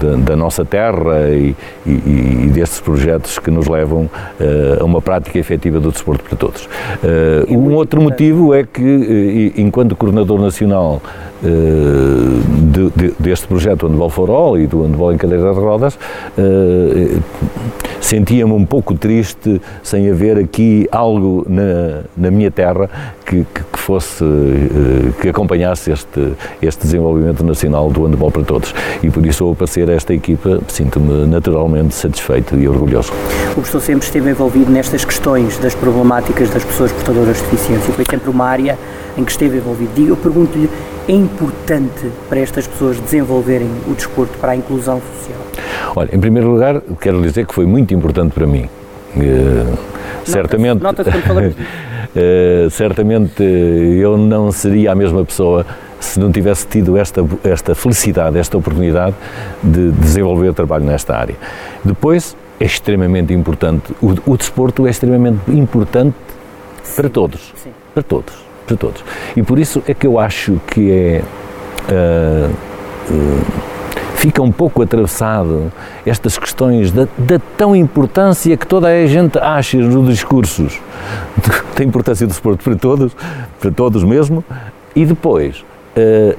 da, 0.00 0.16
da 0.16 0.36
nossa 0.36 0.64
terra 0.64 1.28
e, 1.30 1.54
e, 1.86 1.90
e, 1.90 2.50
destes 2.52 2.80
projetos 2.80 3.38
que 3.38 3.50
nos 3.50 3.66
levam 3.66 4.08
a 4.80 4.84
uma 4.84 5.00
prática 5.00 5.38
efetiva 5.38 5.78
do 5.80 5.90
desporto 5.90 6.24
para 6.24 6.36
todos. 6.36 6.68
Um 7.48 7.74
outro 7.74 8.00
motivo 8.00 8.54
é 8.54 8.64
que, 8.64 9.52
enquanto 9.56 9.94
coordenador 9.96 10.37
nacional 10.38 11.00
eh, 11.42 11.48
de, 12.72 12.90
de, 12.90 13.14
deste 13.18 13.46
projeto 13.46 13.86
Handball 13.86 14.10
for 14.10 14.28
All 14.28 14.58
e 14.58 14.66
do 14.66 14.82
Handball 14.82 15.12
em 15.12 15.16
cadeira 15.16 15.54
de 15.54 15.60
rodas, 15.60 15.98
eh, 16.36 17.18
sentia-me 18.00 18.52
um 18.52 18.64
pouco 18.64 18.94
triste 18.94 19.60
sem 19.82 20.10
haver 20.10 20.38
aqui 20.38 20.88
algo 20.90 21.46
na, 21.48 22.02
na 22.16 22.30
minha 22.30 22.50
terra 22.50 22.88
que, 23.24 23.44
que, 23.44 23.78
fosse, 23.78 24.24
eh, 24.24 25.12
que 25.20 25.28
acompanhasse 25.28 25.92
este, 25.92 26.32
este 26.60 26.82
desenvolvimento 26.82 27.44
nacional 27.44 27.90
do 27.90 28.04
handball 28.04 28.30
para 28.30 28.42
todos. 28.42 28.74
E 29.02 29.10
por 29.10 29.24
isso, 29.24 29.44
ao 29.44 29.52
aparecer 29.52 29.88
esta 29.88 30.12
equipa, 30.12 30.60
sinto-me 30.68 31.26
naturalmente 31.26 31.94
satisfeito 31.94 32.56
e 32.56 32.66
orgulhoso. 32.66 33.12
O 33.52 33.54
professor 33.54 33.80
sempre 33.80 34.04
esteve 34.04 34.30
envolvido 34.30 34.70
nestas 34.70 35.04
questões 35.04 35.58
das 35.58 35.74
problemáticas 35.74 36.50
das 36.50 36.64
pessoas 36.64 36.90
portadoras 36.90 37.36
de 37.36 37.42
deficiência. 37.44 37.92
Foi 37.92 38.04
sempre 38.04 38.30
uma 38.30 38.44
área 38.44 38.78
em 39.16 39.24
que 39.24 39.30
esteve 39.30 39.58
envolvido. 39.58 40.00
Eu 40.00 40.16
pergunto-lhe, 40.28 40.68
é 41.08 41.12
importante 41.12 42.10
para 42.28 42.38
estas 42.38 42.66
pessoas 42.66 43.00
desenvolverem 43.00 43.68
o 43.86 43.94
desporto 43.94 44.36
para 44.38 44.52
a 44.52 44.56
inclusão 44.56 45.00
social? 45.00 45.38
Olha, 45.96 46.14
em 46.14 46.20
primeiro 46.20 46.50
lugar, 46.50 46.82
quero 47.00 47.22
dizer 47.22 47.46
que 47.46 47.54
foi 47.54 47.64
muito 47.64 47.94
importante 47.94 48.32
para 48.32 48.46
mim. 48.46 48.68
Uh, 49.16 49.78
certamente, 50.24 50.82
nota 50.82 51.02
uh, 51.02 51.06
certamente 52.70 53.42
eu 53.42 54.18
não 54.18 54.52
seria 54.52 54.92
a 54.92 54.94
mesma 54.94 55.24
pessoa 55.24 55.64
se 55.98 56.20
não 56.20 56.30
tivesse 56.30 56.66
tido 56.66 56.96
esta, 56.98 57.24
esta 57.42 57.74
felicidade, 57.74 58.38
esta 58.38 58.58
oportunidade 58.58 59.16
de 59.62 59.90
desenvolver 59.92 60.52
trabalho 60.52 60.84
nesta 60.84 61.16
área. 61.16 61.34
Depois, 61.82 62.36
é 62.60 62.66
extremamente 62.66 63.32
importante, 63.32 63.94
o, 64.02 64.14
o 64.32 64.36
desporto 64.36 64.86
é 64.86 64.90
extremamente 64.90 65.50
importante 65.50 66.14
Sim. 66.82 66.96
para 66.96 67.08
todos, 67.08 67.52
Sim. 67.56 67.70
para 67.94 68.02
todos 68.02 68.47
para 68.68 68.76
todos. 68.76 69.04
E 69.34 69.42
por 69.42 69.58
isso 69.58 69.82
é 69.88 69.94
que 69.94 70.06
eu 70.06 70.18
acho 70.18 70.60
que 70.68 70.92
é. 70.92 71.22
Uh, 71.90 72.54
fica 74.16 74.42
um 74.42 74.50
pouco 74.50 74.82
atravessado 74.82 75.72
estas 76.04 76.36
questões 76.36 76.90
da, 76.90 77.06
da, 77.16 77.38
tão 77.56 77.74
importância 77.74 78.56
que 78.56 78.66
toda 78.66 78.88
a 78.88 79.06
gente 79.06 79.38
acha 79.38 79.78
nos 79.78 80.08
discursos 80.08 80.80
da 81.76 81.84
importância 81.84 82.26
do 82.26 82.30
desporto 82.30 82.64
para 82.64 82.74
todos, 82.74 83.16
para 83.60 83.70
todos 83.70 84.02
mesmo, 84.02 84.44
e 84.94 85.06
depois 85.06 85.64
uh, 85.96 86.36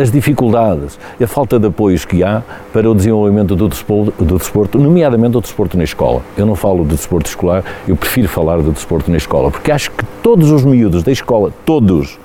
as 0.00 0.10
dificuldades, 0.10 0.98
a 1.22 1.26
falta 1.26 1.58
de 1.58 1.66
apoios 1.66 2.04
que 2.04 2.22
há 2.24 2.42
para 2.72 2.90
o 2.90 2.94
desenvolvimento 2.94 3.54
do 3.54 3.68
desporto, 3.68 4.24
do 4.24 4.38
desporto, 4.38 4.78
nomeadamente 4.78 5.36
o 5.36 5.40
desporto 5.40 5.76
na 5.76 5.84
escola. 5.84 6.22
Eu 6.36 6.46
não 6.46 6.54
falo 6.54 6.84
do 6.84 6.94
desporto 6.94 7.28
escolar, 7.28 7.64
eu 7.86 7.96
prefiro 7.96 8.28
falar 8.28 8.58
do 8.58 8.72
desporto 8.72 9.10
na 9.10 9.16
escola, 9.16 9.50
porque 9.50 9.70
acho 9.70 9.90
que 9.90 10.04
todos 10.22 10.50
os 10.50 10.64
miúdos 10.64 11.02
da 11.02 11.12
escola, 11.12 11.52
todos, 11.64 12.18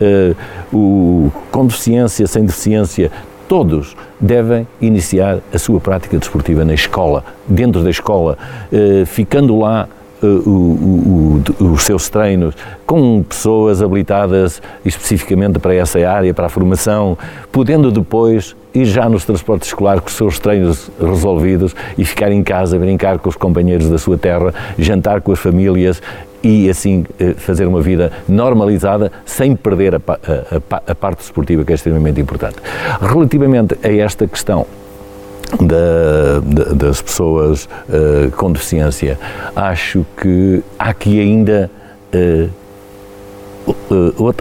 uh, 0.00 0.36
o, 0.72 1.32
com 1.50 1.66
deficiência, 1.66 2.26
sem 2.26 2.44
deficiência, 2.44 3.10
todos 3.48 3.96
devem 4.18 4.66
iniciar 4.80 5.40
a 5.52 5.58
sua 5.58 5.80
prática 5.80 6.16
desportiva 6.16 6.64
na 6.64 6.74
escola, 6.74 7.24
dentro 7.46 7.82
da 7.82 7.90
escola, 7.90 8.38
uh, 8.72 9.06
ficando 9.06 9.58
lá 9.58 9.88
o, 10.24 11.42
o, 11.60 11.64
os 11.72 11.82
seus 11.82 12.08
treinos 12.08 12.54
com 12.86 13.22
pessoas 13.22 13.82
habilitadas 13.82 14.60
especificamente 14.84 15.58
para 15.58 15.74
essa 15.74 15.98
área, 16.08 16.32
para 16.32 16.46
a 16.46 16.48
formação, 16.48 17.16
podendo 17.50 17.90
depois 17.90 18.56
ir 18.74 18.86
já 18.86 19.08
nos 19.08 19.24
transportes 19.24 19.68
escolares 19.68 20.00
com 20.00 20.08
os 20.08 20.14
seus 20.14 20.38
treinos 20.38 20.90
resolvidos 21.00 21.74
e 21.96 22.04
ficar 22.04 22.32
em 22.32 22.42
casa, 22.42 22.78
brincar 22.78 23.18
com 23.18 23.28
os 23.28 23.36
companheiros 23.36 23.88
da 23.88 23.98
sua 23.98 24.18
terra, 24.18 24.52
jantar 24.78 25.20
com 25.20 25.32
as 25.32 25.38
famílias 25.38 26.02
e 26.42 26.68
assim 26.68 27.06
eh, 27.18 27.32
fazer 27.34 27.66
uma 27.66 27.80
vida 27.80 28.12
normalizada 28.28 29.10
sem 29.24 29.56
perder 29.56 29.94
a, 29.94 29.98
a, 29.98 30.82
a, 30.88 30.94
parte 30.94 31.20
esportiva 31.20 31.64
que 31.64 31.72
é 31.72 31.74
extremamente 31.74 32.20
importante. 32.20 32.56
Relativamente 33.00 33.78
a 33.82 33.88
esta 33.88 34.26
questão 34.26 34.66
da, 35.60 36.40
da, 36.42 36.72
das 36.72 37.02
pessoas 37.02 37.64
uh, 37.64 38.30
com 38.36 38.52
deficiência, 38.52 39.18
acho 39.54 40.04
que 40.20 40.62
há 40.78 40.90
aqui 40.90 41.20
ainda 41.20 41.70
uh, 42.14 42.50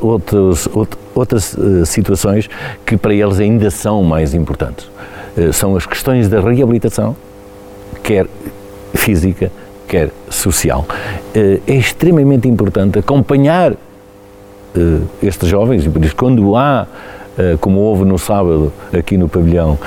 outros, 0.01 0.67
outras 1.15 1.55
situações 1.85 2.49
que 2.85 2.97
para 2.97 3.13
eles 3.13 3.39
ainda 3.39 3.71
são 3.71 4.03
mais 4.03 4.33
importantes. 4.33 4.89
são 5.53 5.75
as 5.77 5.85
questões 5.85 6.27
da 6.27 6.41
reabilitação, 6.41 7.15
quer 8.03 8.27
física, 8.93 9.49
quer 9.87 10.09
social. 10.29 10.85
É 11.33 11.73
extremamente 11.73 12.49
importante 12.49 12.99
acompanhar 12.99 13.73
estes 15.21 15.47
jovens, 15.47 15.85
e 15.85 15.89
por 15.89 16.03
isso, 16.03 16.15
quando 16.17 16.55
há 16.57 16.85
como 17.59 17.79
houve 17.79 18.05
no 18.05 18.17
sábado 18.17 18.71
aqui 18.97 19.17
no 19.17 19.27
pavilhão, 19.27 19.77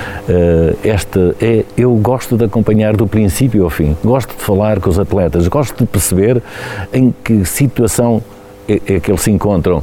esta 0.83 1.35
é, 1.41 1.63
eu 1.77 1.93
gosto 1.95 2.37
de 2.37 2.45
acompanhar 2.45 2.95
do 2.95 3.07
princípio 3.07 3.63
ao 3.63 3.69
fim, 3.69 3.95
gosto 4.03 4.35
de 4.35 4.41
falar 4.41 4.79
com 4.79 4.89
os 4.89 4.99
atletas, 4.99 5.47
gosto 5.47 5.77
de 5.77 5.85
perceber 5.85 6.41
em 6.93 7.13
que 7.23 7.45
situação 7.45 8.21
é, 8.67 8.95
é 8.95 8.99
que 8.99 9.09
eles 9.09 9.21
se 9.21 9.31
encontram, 9.31 9.81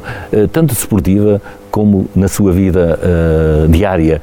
tanto 0.51 0.73
desportiva 0.73 1.41
como 1.71 2.07
na 2.15 2.27
sua 2.27 2.51
vida 2.51 2.99
diária. 3.69 4.21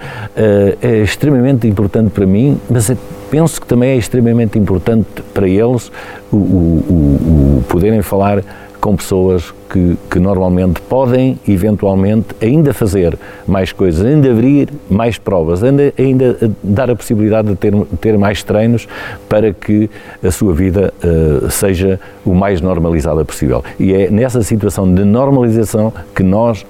É 0.80 1.02
extremamente 1.02 1.66
importante 1.66 2.10
para 2.10 2.26
mim, 2.26 2.58
mas 2.70 2.88
é, 2.90 2.96
penso 3.30 3.60
que 3.60 3.66
também 3.66 3.90
é 3.90 3.96
extremamente 3.96 4.58
importante 4.58 5.06
para 5.34 5.48
eles 5.48 5.90
o, 6.32 6.36
o, 6.36 7.58
o 7.58 7.64
poderem 7.68 8.02
falar 8.02 8.42
com 8.80 8.96
pessoas 8.96 9.52
que, 9.72 9.96
que, 10.10 10.18
normalmente 10.18 10.82
podem, 10.82 11.38
eventualmente, 11.48 12.26
ainda 12.42 12.74
fazer 12.74 13.18
mais 13.46 13.72
coisas, 13.72 14.04
ainda 14.04 14.30
abrir 14.30 14.68
mais 14.90 15.16
provas, 15.16 15.64
ainda, 15.64 15.94
ainda 15.98 16.50
dar 16.62 16.90
a 16.90 16.94
possibilidade 16.94 17.48
de 17.48 17.56
ter, 17.56 17.74
ter 17.98 18.18
mais 18.18 18.42
treinos 18.42 18.86
para 19.30 19.54
que 19.54 19.88
a 20.22 20.30
sua 20.30 20.52
vida 20.52 20.92
uh, 21.02 21.50
seja 21.50 21.98
o 22.22 22.34
mais 22.34 22.60
normalizada 22.60 23.24
possível. 23.24 23.64
E 23.80 23.94
é 23.94 24.10
nessa 24.10 24.42
situação 24.42 24.92
de 24.92 25.04
normalização 25.04 25.90
que 26.14 26.22
nós 26.22 26.66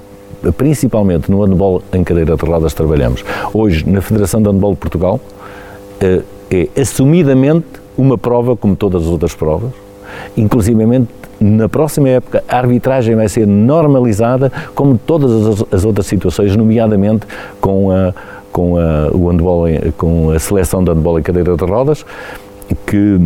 principalmente 0.56 1.30
no 1.30 1.44
handball 1.44 1.82
em 1.92 2.02
cadeira 2.02 2.37
de 2.37 2.44
rodas 2.44 2.75
trabalhamos. 2.75 3.25
Hoje, 3.52 3.88
na 3.88 4.00
Federação 4.00 4.42
de 4.42 4.49
Handball 4.49 4.73
de 4.73 4.78
Portugal, 4.78 5.21
eh, 6.00 6.23
é 6.50 6.80
assumidamente 6.80 7.66
uma 7.97 8.18
prova 8.18 8.56
como 8.56 8.75
todas 8.75 9.02
as 9.02 9.09
outras 9.09 9.35
provas, 9.37 9.71
inclusivamente 10.37 11.09
na 11.43 11.69
próxima 11.69 12.09
época 12.09 12.43
a 12.49 12.57
arbitragem 12.59 13.15
vai 13.17 13.29
ser 13.29 13.47
normalizada 13.47 14.53
como 14.75 14.99
todas 14.99 15.65
as 15.73 15.85
outras 15.85 16.07
situações, 16.07 16.55
nomeadamente 16.57 17.27
com 17.61 17.91
a, 17.91 18.15
com 18.53 18.77
a, 18.77 19.09
o 19.13 19.29
handball, 19.29 19.67
com 19.97 20.31
a 20.31 20.39
seleção 20.39 20.83
de 20.83 20.91
handball 20.91 21.19
em 21.19 21.23
cadeira 21.23 21.57
de 21.57 21.65
rodas, 21.65 22.05
que 22.87 23.21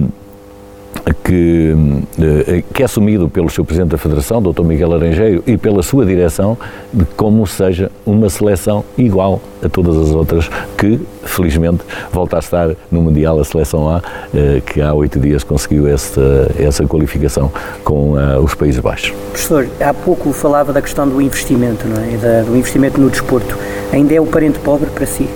que, 1.13 1.75
eh, 2.19 2.63
que 2.73 2.83
é 2.83 2.85
assumido 2.85 3.29
pelo 3.29 3.49
seu 3.49 3.65
Presidente 3.65 3.91
da 3.91 3.99
Federação, 3.99 4.43
Dr. 4.43 4.63
Miguel 4.63 4.93
Aranjeiro, 4.93 5.43
e 5.47 5.57
pela 5.57 5.83
sua 5.83 6.05
direção, 6.05 6.59
de 6.93 7.05
como 7.17 7.47
seja 7.47 7.91
uma 8.05 8.29
seleção 8.29 8.85
igual 8.99 9.41
a 9.63 9.69
todas 9.69 9.97
as 9.97 10.11
outras, 10.11 10.51
que 10.77 11.01
felizmente 11.25 11.83
volta 12.13 12.37
a 12.37 12.39
estar 12.41 12.71
no 12.91 13.03
Mundial, 13.03 13.39
a 13.39 13.45
seleção 13.45 13.89
A, 13.89 14.03
eh, 14.35 14.61
que 14.67 14.81
há 14.81 14.93
oito 14.95 15.21
dias 15.21 15.45
conseguiu 15.45 15.87
essa, 15.87 16.51
essa 16.59 16.85
qualificação 16.87 17.53
com 17.85 18.19
eh, 18.19 18.39
os 18.39 18.55
Países 18.55 18.81
Baixos. 18.81 19.13
Professor, 19.31 19.69
há 19.81 19.95
pouco 19.95 20.33
falava 20.33 20.73
da 20.73 20.83
questão 20.83 21.09
do 21.09 21.21
investimento, 21.21 21.87
não 21.87 22.03
é? 22.03 22.43
do 22.43 22.57
investimento 22.57 23.01
no 23.01 23.09
desporto. 23.11 23.57
Ainda 23.93 24.15
é 24.15 24.21
o 24.21 24.27
parente 24.27 24.59
pobre 24.59 24.91
para 24.91 25.07
si? 25.07 25.29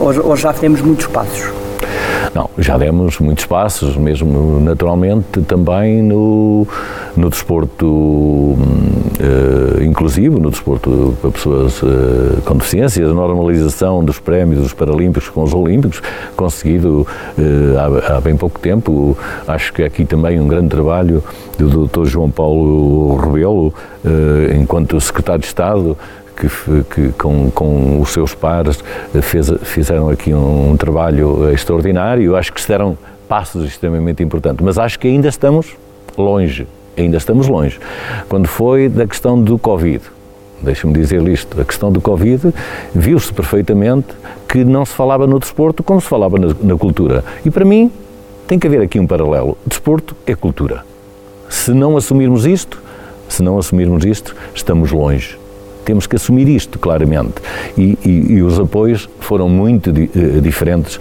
Ou 0.00 0.36
já 0.36 0.52
temos 0.52 0.80
muitos 0.80 1.06
passos? 1.06 1.61
Não, 2.34 2.48
já 2.56 2.78
demos 2.78 3.18
muitos 3.18 3.44
passos, 3.44 3.94
mesmo 3.94 4.58
naturalmente 4.58 5.42
também 5.42 6.02
no, 6.02 6.66
no 7.14 7.28
desporto 7.28 7.86
uh, 9.22 9.82
inclusivo, 9.82 10.40
no 10.40 10.50
desporto 10.50 11.14
para 11.20 11.30
pessoas 11.30 11.82
uh, 11.82 12.40
com 12.46 12.56
deficiências, 12.56 13.10
a 13.10 13.12
normalização 13.12 14.02
dos 14.02 14.18
prémios 14.18 14.62
dos 14.62 14.72
Paralímpicos 14.72 15.28
com 15.28 15.42
os 15.42 15.52
Olímpicos, 15.52 16.00
conseguido 16.34 17.06
uh, 17.36 18.02
há, 18.08 18.16
há, 18.16 18.20
bem 18.22 18.34
pouco 18.34 18.58
tempo. 18.58 19.14
Acho 19.46 19.70
que 19.74 19.82
aqui 19.82 20.06
também 20.06 20.40
um 20.40 20.48
grande 20.48 20.68
trabalho 20.68 21.22
do 21.58 21.86
Dr. 21.86 22.06
João 22.06 22.30
Paulo 22.30 23.16
Rebelo, 23.16 23.74
enquanto 24.58 24.98
Secretário 25.00 25.40
de 25.40 25.46
Estado, 25.46 25.96
que, 26.48 26.84
que 26.84 27.12
com, 27.12 27.50
com, 27.50 28.00
os 28.00 28.10
seus 28.10 28.34
pares 28.34 28.82
fez, 29.22 29.52
fizeram 29.62 30.08
aqui 30.08 30.32
um, 30.32 30.72
um, 30.72 30.76
trabalho 30.76 31.50
extraordinário. 31.52 32.36
Acho 32.36 32.52
que 32.52 32.60
se 32.60 32.68
deram 32.68 32.96
passos 33.28 33.64
extremamente 33.64 34.22
importantes, 34.22 34.64
mas 34.64 34.78
acho 34.78 34.98
que 34.98 35.08
ainda 35.08 35.28
estamos 35.28 35.74
longe, 36.16 36.66
ainda 36.96 37.16
estamos 37.16 37.48
longe. 37.48 37.78
Quando 38.28 38.46
foi 38.46 38.88
da 38.88 39.06
questão 39.06 39.40
do 39.40 39.58
Covid, 39.58 40.02
deixa-me 40.62 40.92
dizer 40.92 41.26
isto, 41.28 41.60
a 41.60 41.64
questão 41.64 41.90
do 41.90 42.00
Covid, 42.00 42.52
viu-se 42.94 43.32
perfeitamente 43.32 44.08
que 44.48 44.64
não 44.64 44.84
se 44.84 44.92
falava 44.92 45.26
no 45.26 45.38
desporto 45.38 45.82
como 45.82 46.00
se 46.00 46.08
falava 46.08 46.38
na, 46.38 46.54
na 46.62 46.76
cultura. 46.76 47.24
E 47.44 47.50
para 47.50 47.64
mim, 47.64 47.90
tem 48.46 48.58
que 48.58 48.66
haver 48.66 48.82
aqui 48.82 49.00
um 49.00 49.06
paralelo. 49.06 49.56
Desporto 49.66 50.14
é 50.26 50.34
cultura. 50.34 50.84
Se 51.48 51.72
não 51.72 51.96
assumirmos 51.96 52.44
isto, 52.44 52.82
se 53.28 53.42
não 53.42 53.58
assumirmos 53.58 54.04
isto, 54.04 54.36
estamos 54.54 54.90
longe. 54.92 55.41
Temos 55.84 56.06
que 56.06 56.16
assumir 56.16 56.48
isto 56.48 56.78
claramente. 56.78 57.34
E, 57.76 57.98
e, 58.04 58.32
e 58.34 58.42
os 58.42 58.58
apoios 58.58 59.08
foram 59.20 59.48
muito 59.48 59.92
di, 59.92 60.10
uh, 60.14 60.40
diferentes 60.40 61.00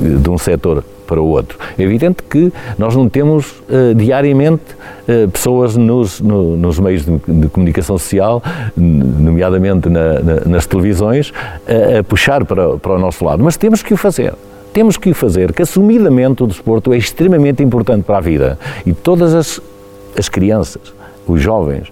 eh, 0.00 0.18
de 0.18 0.30
um 0.30 0.38
setor 0.38 0.84
para 1.06 1.20
o 1.20 1.26
outro. 1.26 1.58
É 1.78 1.82
evidente 1.82 2.22
que 2.22 2.52
nós 2.78 2.96
não 2.96 3.08
temos 3.08 3.62
uh, 3.68 3.94
diariamente 3.94 4.62
uh, 5.08 5.28
pessoas 5.30 5.76
nos, 5.76 6.20
no, 6.20 6.56
nos 6.56 6.78
meios 6.78 7.04
de, 7.04 7.18
de, 7.28 7.48
comunicação 7.48 7.98
social, 7.98 8.42
nomeadamente 8.76 9.88
na, 9.88 10.20
na, 10.20 10.34
nas 10.46 10.66
televisões, 10.66 11.32
a 11.98 12.02
puxar 12.02 12.44
para, 12.44 12.78
para 12.78 12.92
o 12.92 12.98
nosso 12.98 13.24
lado, 13.24 13.42
mas 13.42 13.56
temos 13.56 13.82
que 13.82 13.92
o 13.92 13.96
fazer 13.96 14.32
temos 14.72 14.96
que 14.96 15.12
fazer, 15.12 15.52
que 15.52 15.62
assumidamente 15.62 16.42
o 16.42 16.46
desporto 16.46 16.92
é 16.92 16.96
extremamente 16.96 17.62
importante 17.62 18.04
para 18.04 18.18
a 18.18 18.20
vida 18.20 18.58
e 18.86 18.92
todas 18.92 19.34
as, 19.34 19.60
as 20.16 20.28
crianças, 20.28 20.94
os 21.26 21.40
jovens, 21.40 21.88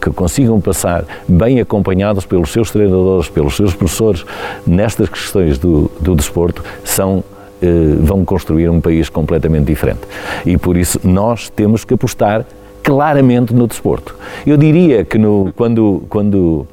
que 0.00 0.10
consigam 0.10 0.60
passar 0.60 1.04
bem 1.26 1.60
acompanhados 1.60 2.26
pelos 2.26 2.50
seus 2.50 2.70
treinadores, 2.70 3.28
pelos 3.28 3.56
seus 3.56 3.74
professores, 3.74 4.24
nestas 4.66 5.08
questões 5.08 5.58
do, 5.58 5.90
do 6.00 6.14
desporto, 6.14 6.64
são 6.84 7.22
eh, 7.60 7.96
vão 8.00 8.24
construir 8.24 8.68
um 8.68 8.80
país 8.80 9.08
completamente 9.08 9.66
diferente. 9.66 10.00
E 10.46 10.56
por 10.56 10.76
isso 10.76 11.00
nós 11.02 11.48
temos 11.48 11.84
que 11.84 11.94
apostar 11.94 12.44
claramente 12.82 13.52
no 13.52 13.66
desporto. 13.66 14.14
Eu 14.46 14.56
diria 14.56 15.04
que 15.04 15.18
no, 15.18 15.52
quando, 15.56 16.02
quando 16.08 16.66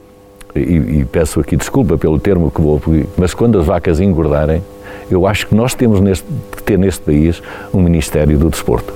e, 0.56 1.00
e, 1.00 1.06
peço 1.06 1.40
aqui 1.40 1.58
desculpa 1.58 1.98
pelo 1.98 2.20
termo 2.20 2.52
que 2.52 2.62
vou, 2.62 2.80
mas 3.18 3.34
quando 3.34 3.60
as 3.60 3.66
vacas 3.66 4.00
engordarem, 4.00 4.62
eu 5.10 5.28
acho 5.28 5.48
que 5.48 5.56
nós 5.56 5.74
temos 5.74 6.00
neste, 6.00 6.26
que 6.56 6.64
ter 6.64 6.78
neste 6.78 7.02
país 7.02 7.42
um 7.74 7.82
Ministério 7.82 8.38
do 8.38 8.50
Desporto, 8.50 8.94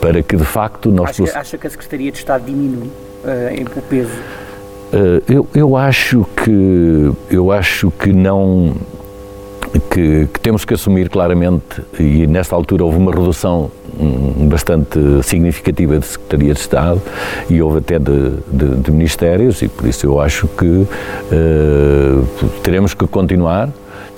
para 0.00 0.22
que 0.22 0.36
de 0.36 0.44
facto 0.44 0.90
nós... 0.90 1.10
Acha, 1.10 1.22
poss... 1.22 1.36
acha 1.36 1.58
que 1.58 1.66
a 1.66 1.70
Secretaria 1.70 2.10
de 2.10 2.18
Estado 2.18 2.44
diminui? 2.44 2.90
Uh, 3.24 3.78
o 3.78 3.82
peso? 3.82 4.18
Uh, 4.92 5.22
eu, 5.28 5.46
eu 5.54 5.76
acho 5.76 6.26
que 6.36 7.12
eu 7.30 7.52
acho 7.52 7.90
que 7.90 8.12
não 8.12 8.74
que, 9.90 10.26
que, 10.32 10.40
temos 10.40 10.64
que 10.64 10.72
assumir 10.72 11.10
claramente 11.10 11.82
e 11.98 12.26
nesta 12.26 12.56
altura 12.56 12.84
houve 12.84 12.96
uma 12.96 13.12
redução 13.12 13.70
um, 14.00 14.48
bastante 14.48 14.98
significativa 15.22 15.98
de 15.98 16.06
Secretaria 16.06 16.54
de 16.54 16.60
Estado 16.60 17.02
e 17.50 17.60
houve 17.60 17.78
até 17.78 17.98
de, 17.98 18.30
de, 18.50 18.76
de 18.76 18.90
Ministérios 18.90 19.60
e 19.60 19.68
por 19.68 19.86
isso 19.86 20.06
eu 20.06 20.18
acho 20.18 20.48
que 20.48 20.64
uh, 20.64 20.88
teremos 22.62 22.94
que 22.94 23.06
continuar 23.06 23.68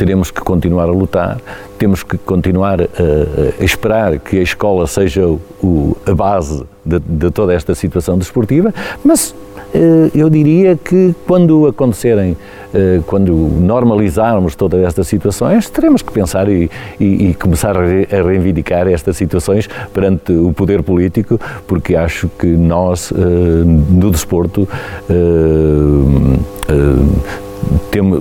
teremos 0.00 0.30
que 0.30 0.40
continuar 0.40 0.84
a 0.88 0.92
lutar, 0.92 1.38
temos 1.78 2.02
que 2.02 2.16
continuar 2.16 2.80
a, 2.80 2.86
a 3.60 3.62
esperar 3.62 4.18
que 4.18 4.38
a 4.38 4.42
escola 4.42 4.86
seja 4.86 5.26
o, 5.26 5.94
a 6.06 6.14
base 6.14 6.64
de, 6.98 7.26
de, 7.26 7.30
toda 7.30 7.54
esta 7.54 7.74
situação 7.74 8.18
desportiva, 8.18 8.74
mas 9.04 9.34
eh, 9.72 10.10
eu 10.14 10.28
diria 10.28 10.76
que 10.76 11.14
quando 11.26 11.66
acontecerem, 11.66 12.36
eh, 12.74 13.00
quando 13.06 13.32
normalizarmos 13.32 14.56
todas 14.56 14.82
estas 14.82 15.06
situações, 15.06 15.70
teremos 15.70 16.02
que 16.02 16.12
pensar 16.12 16.48
e, 16.48 16.70
e, 16.98 17.30
e 17.30 17.34
começar 17.34 17.76
a 17.76 18.22
reivindicar 18.22 18.88
estas 18.88 19.16
situações 19.16 19.68
perante 19.92 20.32
o 20.32 20.52
poder 20.52 20.82
político, 20.82 21.40
porque 21.66 21.94
acho 21.94 22.28
que 22.38 22.46
nós, 22.46 23.12
eh, 23.12 23.16
no 23.16 24.10
desporto, 24.10 24.68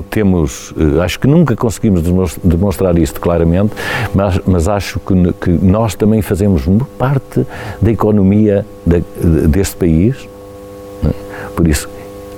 temos, 0.09 0.73
eh, 0.77 1.01
acho 1.01 1.19
que 1.19 1.27
nunca 1.27 1.55
conseguimos 1.55 2.03
demonstrar 2.43 2.97
isto 2.97 3.19
claramente, 3.19 3.73
mas, 4.13 4.39
mas 4.45 4.67
acho 4.67 4.99
que, 4.99 5.33
que 5.33 5.49
nós 5.49 5.95
também 5.95 6.21
fazemos 6.21 6.65
parte 6.97 7.45
da 7.81 7.91
economia 7.91 8.65
deste 9.47 9.75
país. 9.75 10.27
É? 11.05 11.13
Por 11.55 11.67
isso, 11.67 11.89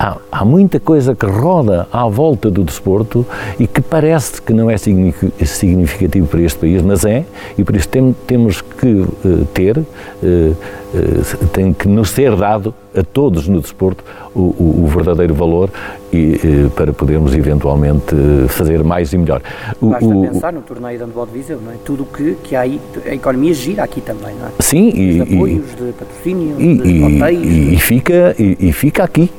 há, 0.02 0.16
há, 0.32 0.44
muita 0.44 0.80
coisa 0.80 1.14
que 1.14 1.26
roda 1.26 1.86
à 1.92 2.08
volta 2.08 2.50
do 2.50 2.64
desporto 2.64 3.24
e 3.58 3.66
que 3.68 3.80
parece 3.80 4.42
que 4.42 4.52
não 4.52 4.68
é 4.68 4.76
significativo 4.76 6.26
para 6.26 6.40
este 6.40 6.58
país, 6.58 6.82
mas 6.82 7.04
é, 7.04 7.24
e 7.56 7.62
por 7.62 7.76
isso 7.76 7.88
tem, 7.88 8.14
temos 8.26 8.60
que 8.60 8.86
uh, 8.86 9.44
ter, 9.54 9.78
uh, 9.78 9.84
uh, 10.22 11.46
tem 11.52 11.72
que 11.72 11.86
nos 11.86 12.10
ser 12.10 12.34
dado 12.34 12.74
a 12.94 13.02
todos 13.02 13.46
no 13.46 13.60
desporto 13.60 14.04
o, 14.34 14.40
o, 14.40 14.84
o 14.84 14.86
verdadeiro 14.86 15.34
valor 15.34 15.70
e, 16.12 16.68
para 16.76 16.92
podermos 16.92 17.34
eventualmente 17.34 18.14
fazer 18.48 18.84
mais 18.84 19.14
e 19.14 19.18
melhor. 19.18 19.40
O, 19.80 19.90
Basta 19.90 20.04
o, 20.04 20.22
pensar 20.22 20.52
no 20.52 20.60
torneio 20.60 20.98
de 20.98 21.04
handball 21.04 21.24
de 21.24 21.32
Viseu, 21.32 21.58
não 21.58 21.72
é? 21.72 21.76
Tudo 21.86 22.04
que, 22.04 22.36
que 22.44 22.54
há 22.54 22.60
aí, 22.60 22.78
a 23.06 23.14
economia 23.14 23.54
gira 23.54 23.82
aqui 23.82 24.02
também, 24.02 24.34
não 24.34 24.46
é? 24.46 24.50
Sim, 24.60 24.90
e, 24.94 25.22
apoios, 25.22 25.72
e, 25.72 25.76
de 25.76 25.92
patrocínio, 25.92 26.60
e, 26.60 26.74
de 26.76 27.02
hotéis. 27.02 27.42
E, 27.42 27.74
e 27.74 27.78
fica, 27.78 28.36
e, 28.38 28.56
e 28.60 28.72
fica 28.74 29.04
aqui 29.04 29.30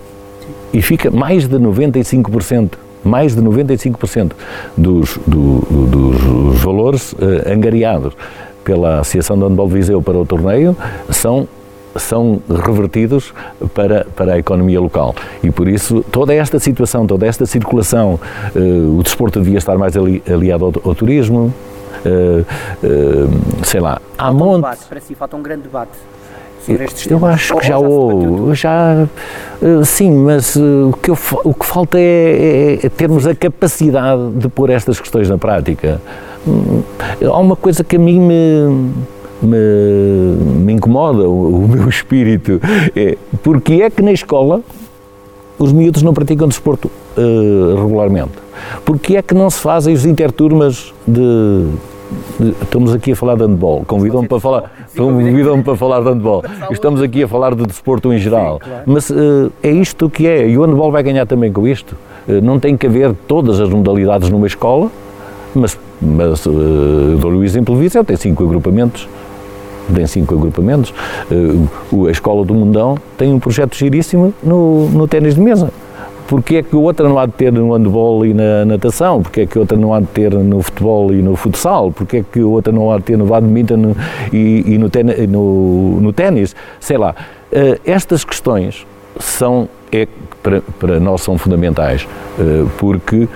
e 0.73 0.81
fica 0.81 1.11
mais 1.11 1.47
de 1.47 1.57
95%, 1.57 2.71
mais 3.03 3.35
de 3.35 3.41
95% 3.41 4.31
dos, 4.75 5.19
do, 5.27 5.59
dos 5.87 6.59
valores 6.61 7.13
uh, 7.13 7.17
angariados 7.47 8.13
pela 8.63 8.99
Associação 9.01 9.37
de 9.37 9.43
Handball 9.43 9.67
Viseu 9.67 10.01
para 10.01 10.17
o 10.17 10.25
torneio 10.25 10.75
são 11.09 11.47
são 11.95 12.41
revertidos 12.49 13.31
para, 13.75 14.07
para 14.15 14.33
a 14.33 14.39
economia 14.39 14.81
local. 14.81 15.13
E 15.43 15.51
por 15.51 15.67
isso, 15.67 16.03
toda 16.11 16.33
esta 16.33 16.57
situação, 16.57 17.05
toda 17.05 17.27
esta 17.27 17.45
circulação, 17.45 18.19
uh, 18.55 18.97
o 18.97 19.03
desporto 19.03 19.39
devia 19.39 19.59
estar 19.59 19.77
mais 19.77 19.95
ali, 19.95 20.23
aliado 20.27 20.65
ao, 20.65 20.73
ao 20.89 20.95
turismo, 20.95 21.53
uh, 22.03 22.45
sei 23.63 23.79
lá, 23.79 24.01
há 24.17 24.31
monte... 24.33 24.53
Um 24.53 24.55
debate, 24.55 24.85
para 24.85 24.99
si 25.01 25.13
falta 25.13 25.37
um 25.37 25.43
grande 25.43 25.61
debate 25.61 25.91
sobre 26.63 26.83
estes 26.85 27.09
Eu 27.09 27.25
acho 27.25 27.57
que 27.57 27.67
já 27.67 27.77
houve, 27.77 28.55
já, 28.55 29.07
eh, 29.61 29.83
sim, 29.83 30.11
mas 30.11 30.55
eh, 30.55 30.59
o 30.61 30.93
que, 30.93 31.11
eu, 31.11 31.17
o 31.43 31.53
que 31.53 31.65
falta 31.65 31.99
é, 31.99 32.79
é, 32.81 32.85
é 32.85 32.89
termos 32.89 33.27
a 33.27 33.35
capacidade 33.35 34.31
de 34.31 34.47
pôr 34.47 34.69
estas 34.69 34.99
questões 34.99 35.29
na 35.29 35.37
prática. 35.37 36.01
Hum, 36.47 36.81
há 37.21 37.37
uma 37.37 37.55
coisa 37.55 37.83
que 37.83 37.95
a 37.95 37.99
mim 37.99 38.19
me, 38.19 38.93
me, 39.41 39.57
me 40.65 40.73
incomoda, 40.73 41.27
o, 41.27 41.65
o, 41.65 41.67
meu 41.67 41.87
espírito, 41.89 42.61
é 42.95 43.17
porque 43.41 43.81
é 43.81 43.89
que 43.89 44.01
na 44.01 44.11
escola 44.11 44.61
os 45.59 45.71
miúdos 45.71 46.01
não 46.01 46.13
praticam 46.13 46.47
desporto 46.47 46.89
uh, 47.17 47.81
regularmente? 47.81 48.31
Porque 48.85 49.17
é 49.17 49.21
que 49.21 49.33
não 49.33 49.49
se 49.49 49.59
fazem 49.59 49.93
os 49.93 50.05
interturmas 50.05 50.93
de 51.07 51.67
estamos 52.61 52.93
aqui 52.93 53.11
a 53.11 53.15
falar 53.15 53.35
de 53.35 53.43
handball, 53.43 53.83
convidam-me 53.85 54.27
para 54.27 54.39
falar, 54.39 54.71
convidam 54.95 55.61
para 55.61 55.75
falar 55.75 56.01
de 56.01 56.09
handball. 56.09 56.43
Estamos 56.71 57.01
aqui 57.01 57.23
a 57.23 57.27
falar 57.27 57.55
de 57.55 57.65
desporto 57.65 58.13
em 58.13 58.17
geral. 58.17 58.59
Mas 58.85 59.09
uh, 59.09 59.51
é 59.61 59.71
isto 59.71 60.09
que 60.09 60.27
é, 60.27 60.47
e 60.47 60.57
o 60.57 60.65
handball 60.65 60.91
vai 60.91 61.03
ganhar 61.03 61.25
também 61.25 61.51
com 61.51 61.67
isto. 61.67 61.95
Uh, 62.27 62.41
não 62.41 62.59
tem 62.59 62.77
que 62.77 62.87
haver 62.87 63.13
todas 63.27 63.59
as 63.59 63.69
modalidades 63.69 64.29
numa 64.29 64.47
escola, 64.47 64.91
mas, 65.53 65.77
mas 66.01 66.45
uh, 66.45 66.51
eu 66.51 67.17
dou-lhe 67.17 67.37
o 67.37 67.43
exemplo 67.43 67.75
Viseu, 67.75 68.03
tem 68.03 68.17
cinco 68.17 68.43
agrupamentos 68.43 69.07
tem 69.93 70.07
cinco 70.07 70.35
agrupamentos. 70.35 70.93
Uh, 71.29 72.07
a 72.07 72.11
Escola 72.11 72.45
do 72.45 72.53
Mundão 72.53 72.97
tem 73.17 73.33
um 73.33 73.39
projeto 73.39 73.75
giríssimo 73.75 74.33
no, 74.41 74.89
no 74.89 75.07
ténis 75.09 75.35
de 75.35 75.41
mesa 75.41 75.71
porque 76.27 76.57
é 76.57 76.63
que 76.63 76.75
outra 76.75 77.07
não 77.07 77.19
há 77.19 77.25
de 77.25 77.33
ter 77.33 77.51
no 77.51 77.73
handball 77.73 78.25
e 78.25 78.33
na 78.33 78.65
natação, 78.65 79.21
porque 79.21 79.41
é 79.41 79.45
que 79.45 79.59
outra 79.59 79.77
não 79.77 79.93
há 79.93 79.99
de 79.99 80.07
ter 80.07 80.33
no 80.33 80.61
futebol 80.61 81.13
e 81.13 81.21
no 81.21 81.35
futsal, 81.35 81.91
porque 81.91 82.17
é 82.17 82.23
que 82.23 82.41
outra 82.41 82.71
não 82.71 82.91
há 82.91 82.97
de 82.97 83.03
ter 83.03 83.17
no 83.17 83.25
badminton 83.25 83.95
e, 84.31 84.63
e 84.65 84.77
no, 84.77 84.89
no, 85.27 86.01
no 86.01 86.13
ténis, 86.13 86.55
sei 86.79 86.97
lá. 86.97 87.15
Uh, 87.51 87.79
estas 87.85 88.23
questões 88.23 88.85
são, 89.19 89.69
é, 89.91 90.07
para, 90.41 90.61
para 90.79 90.99
nós 90.99 91.21
são 91.21 91.37
fundamentais, 91.37 92.07
uh, 92.39 92.69
porque 92.77 93.27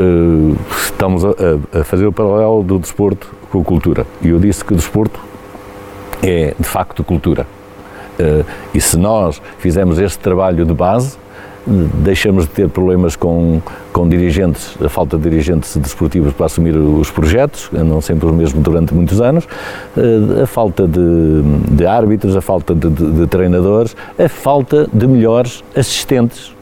uh, 0.00 0.56
estamos 0.76 1.24
a, 1.24 1.30
a, 1.72 1.84
fazer 1.84 2.06
o 2.06 2.12
paralelo 2.12 2.62
do 2.62 2.78
desporto 2.78 3.32
com 3.50 3.60
a 3.60 3.64
cultura. 3.64 4.06
E 4.22 4.28
eu 4.28 4.38
disse 4.38 4.64
que 4.64 4.72
o 4.72 4.76
desporto 4.76 5.20
é, 6.22 6.54
de 6.58 6.66
facto, 6.66 7.04
cultura. 7.04 7.46
Uh, 8.18 8.44
e 8.74 8.80
se 8.80 8.98
nós 8.98 9.40
fizermos 9.58 9.98
este 9.98 10.18
trabalho 10.18 10.64
de 10.64 10.74
base, 10.74 11.16
deixamos 11.66 12.44
de 12.44 12.50
ter 12.50 12.68
problemas 12.68 13.16
com, 13.16 13.60
com 13.92 14.08
dirigentes, 14.08 14.76
a 14.82 14.88
falta 14.88 15.16
de 15.16 15.28
dirigentes 15.28 15.76
desportivos 15.76 16.32
para 16.32 16.46
assumir 16.46 16.76
os 16.76 17.10
projetos, 17.10 17.70
andam 17.74 18.00
sempre 18.00 18.26
os 18.26 18.32
mesmos 18.32 18.62
durante 18.62 18.94
muitos 18.94 19.20
anos, 19.20 19.46
eh, 19.96 20.42
a 20.42 20.46
falta 20.46 20.86
de, 20.86 21.42
de 21.70 21.86
árbitros, 21.86 22.34
a 22.36 22.40
falta 22.40 22.74
de, 22.74 22.88
de, 22.88 23.12
de 23.12 23.26
treinadores, 23.26 23.94
a 24.18 24.28
falta 24.28 24.88
de 24.92 25.06
melhores 25.06 25.62
assistentes, 25.76 26.54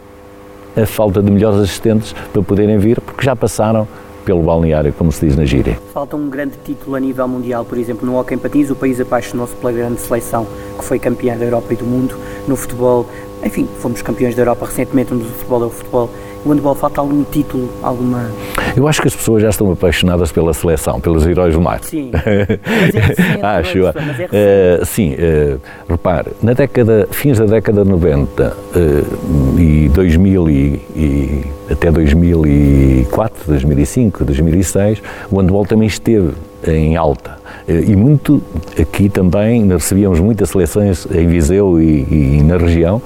a 0.76 0.87
falta 0.87 1.22
de 1.22 1.30
melhores 1.30 1.58
assistentes 1.58 2.14
para 2.32 2.42
poderem 2.42 2.78
vir, 2.78 3.00
porque 3.00 3.24
já 3.24 3.37
passaram 3.37 3.87
pelo 4.28 4.42
balneário, 4.42 4.92
como 4.92 5.11
se 5.11 5.26
diz 5.26 5.34
na 5.34 5.46
gíria. 5.46 5.78
Falta 5.94 6.14
um 6.14 6.28
grande 6.28 6.52
título 6.62 6.96
a 6.96 7.00
nível 7.00 7.26
mundial, 7.26 7.64
por 7.64 7.78
exemplo, 7.78 8.04
no 8.04 8.18
Hockey 8.18 8.34
em 8.34 8.38
Patins, 8.38 8.68
o 8.68 8.74
país 8.74 9.00
apaixonou-se 9.00 9.56
pela 9.56 9.72
grande 9.72 10.02
seleção 10.02 10.46
que 10.78 10.84
foi 10.84 10.98
campeã 10.98 11.34
da 11.34 11.46
Europa 11.46 11.72
e 11.72 11.76
do 11.76 11.87
mundo. 11.87 12.14
No 12.46 12.54
futebol, 12.54 13.06
enfim, 13.44 13.68
fomos 13.81 14.03
campeões 14.03 14.35
da 14.35 14.42
Europa 14.42 14.66
recentemente, 14.66 15.14
onde 15.14 15.24
o 15.24 15.29
futebol 15.29 15.62
é 15.62 15.66
o 15.66 15.70
futebol 15.70 16.11
o 16.44 16.51
handball 16.51 16.74
falta 16.74 17.01
algum 17.01 17.24
título, 17.24 17.68
alguma... 17.83 18.31
Eu 18.77 18.87
acho 18.87 19.03
que 19.03 19.09
as 19.09 19.16
pessoas 19.16 19.42
já 19.42 19.48
estão 19.48 19.70
apaixonadas 19.72 20.31
pela 20.31 20.55
seleção, 20.55 21.01
pelos 21.01 21.27
heróis 21.27 21.55
do 21.55 21.61
mar. 21.61 21.81
Sim, 21.83 22.11
é 22.24 23.46
acho, 23.46 23.79
é 23.79 23.92
é 24.33 24.81
uh, 24.81 24.87
Sim, 24.87 25.14
uh, 25.14 25.61
repare, 25.88 26.31
na 26.42 26.53
década, 26.53 27.09
fins 27.11 27.38
da 27.38 27.46
década 27.46 27.83
de 27.85 27.90
90 27.90 28.57
uh, 28.57 29.59
e 29.59 29.88
2000 29.88 30.51
e, 30.51 30.53
e 30.94 31.44
até 31.70 31.90
2004, 31.90 33.44
2005, 33.46 34.24
2006, 34.24 35.03
o 35.31 35.40
handball 35.40 35.66
também 35.66 35.88
esteve 35.88 36.33
em 36.66 36.96
alta. 36.96 37.38
E 37.68 37.94
muito 37.94 38.40
aqui 38.80 39.08
também 39.08 39.68
recebíamos 39.68 40.20
muitas 40.20 40.50
seleções 40.50 41.06
em 41.11 41.26
Viseu 41.26 41.80
e, 41.80 42.38
e 42.38 42.42
na 42.42 42.56
região, 42.56 43.00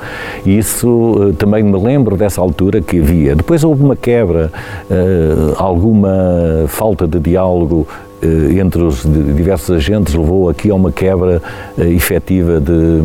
e 0.44 0.59
isso 0.59 1.31
eh, 1.31 1.33
também 1.37 1.62
me 1.62 1.78
lembro 1.78 2.16
dessa 2.16 2.40
altura 2.40 2.81
que 2.81 3.00
havia. 3.00 3.35
Depois 3.35 3.64
houve 3.64 3.83
uma 3.83 3.96
quebra, 3.96 4.52
eh, 4.90 5.55
alguma 5.57 6.64
falta 6.68 7.07
de 7.07 7.18
diálogo 7.18 7.87
eh, 8.22 8.59
entre 8.59 8.83
os 8.83 9.02
diversos 9.02 9.76
agentes 9.76 10.14
levou 10.14 10.48
aqui 10.48 10.70
a 10.70 10.74
uma 10.74 10.92
quebra 10.92 11.42
efetiva 11.78 12.61
de, 12.61 13.00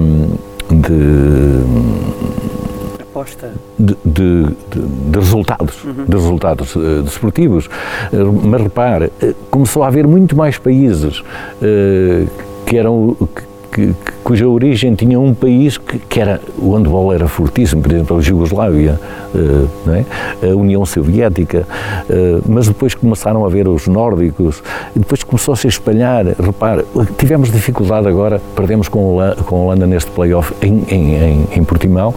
de 0.69 2.56
de, 3.77 3.95
de, 4.05 4.45
de 5.11 5.19
resultados, 5.19 5.83
uhum. 5.83 6.05
de 6.05 6.15
resultados 6.15 6.75
uh, 6.75 7.03
desportivos. 7.03 7.67
Uh, 7.67 8.31
mas 8.43 8.61
repare, 8.61 9.05
uh, 9.05 9.33
começou 9.49 9.83
a 9.83 9.87
haver 9.87 10.07
muito 10.07 10.35
mais 10.35 10.57
países 10.57 11.23
que 12.65 12.77
eram 12.77 13.15
que, 13.71 13.93
cuja 14.23 14.47
origem 14.47 14.95
tinha 14.95 15.19
um 15.19 15.33
país 15.33 15.77
que, 15.77 15.99
que, 15.99 16.19
era 16.19 16.41
o 16.57 16.75
handball 16.75 17.13
era 17.13 17.27
fortíssimo, 17.27 17.81
por 17.81 17.91
exemplo, 17.91 18.17
a 18.17 18.21
Jugoslávia, 18.21 18.99
é? 19.87 20.49
a 20.49 20.55
União 20.55 20.85
Soviética, 20.85 21.67
mas 22.47 22.67
depois 22.67 22.95
começaram 22.95 23.45
a 23.45 23.49
ver 23.49 23.67
os 23.67 23.87
nórdicos, 23.87 24.63
e 24.95 24.99
depois 24.99 25.23
começou 25.23 25.53
a 25.53 25.57
se 25.57 25.67
espalhar. 25.67 26.25
Repare, 26.25 26.85
tivemos 27.17 27.51
dificuldade 27.51 28.07
agora, 28.07 28.41
perdemos 28.55 28.87
com 28.87 28.99
a 28.99 29.03
Holanda, 29.03 29.35
com 29.43 29.55
a 29.55 29.59
Holanda 29.59 29.85
neste 29.85 30.09
playoff 30.11 30.53
em, 30.61 30.83
em, 30.89 31.15
em, 31.15 31.47
em 31.57 31.63
Portimão, 31.63 32.13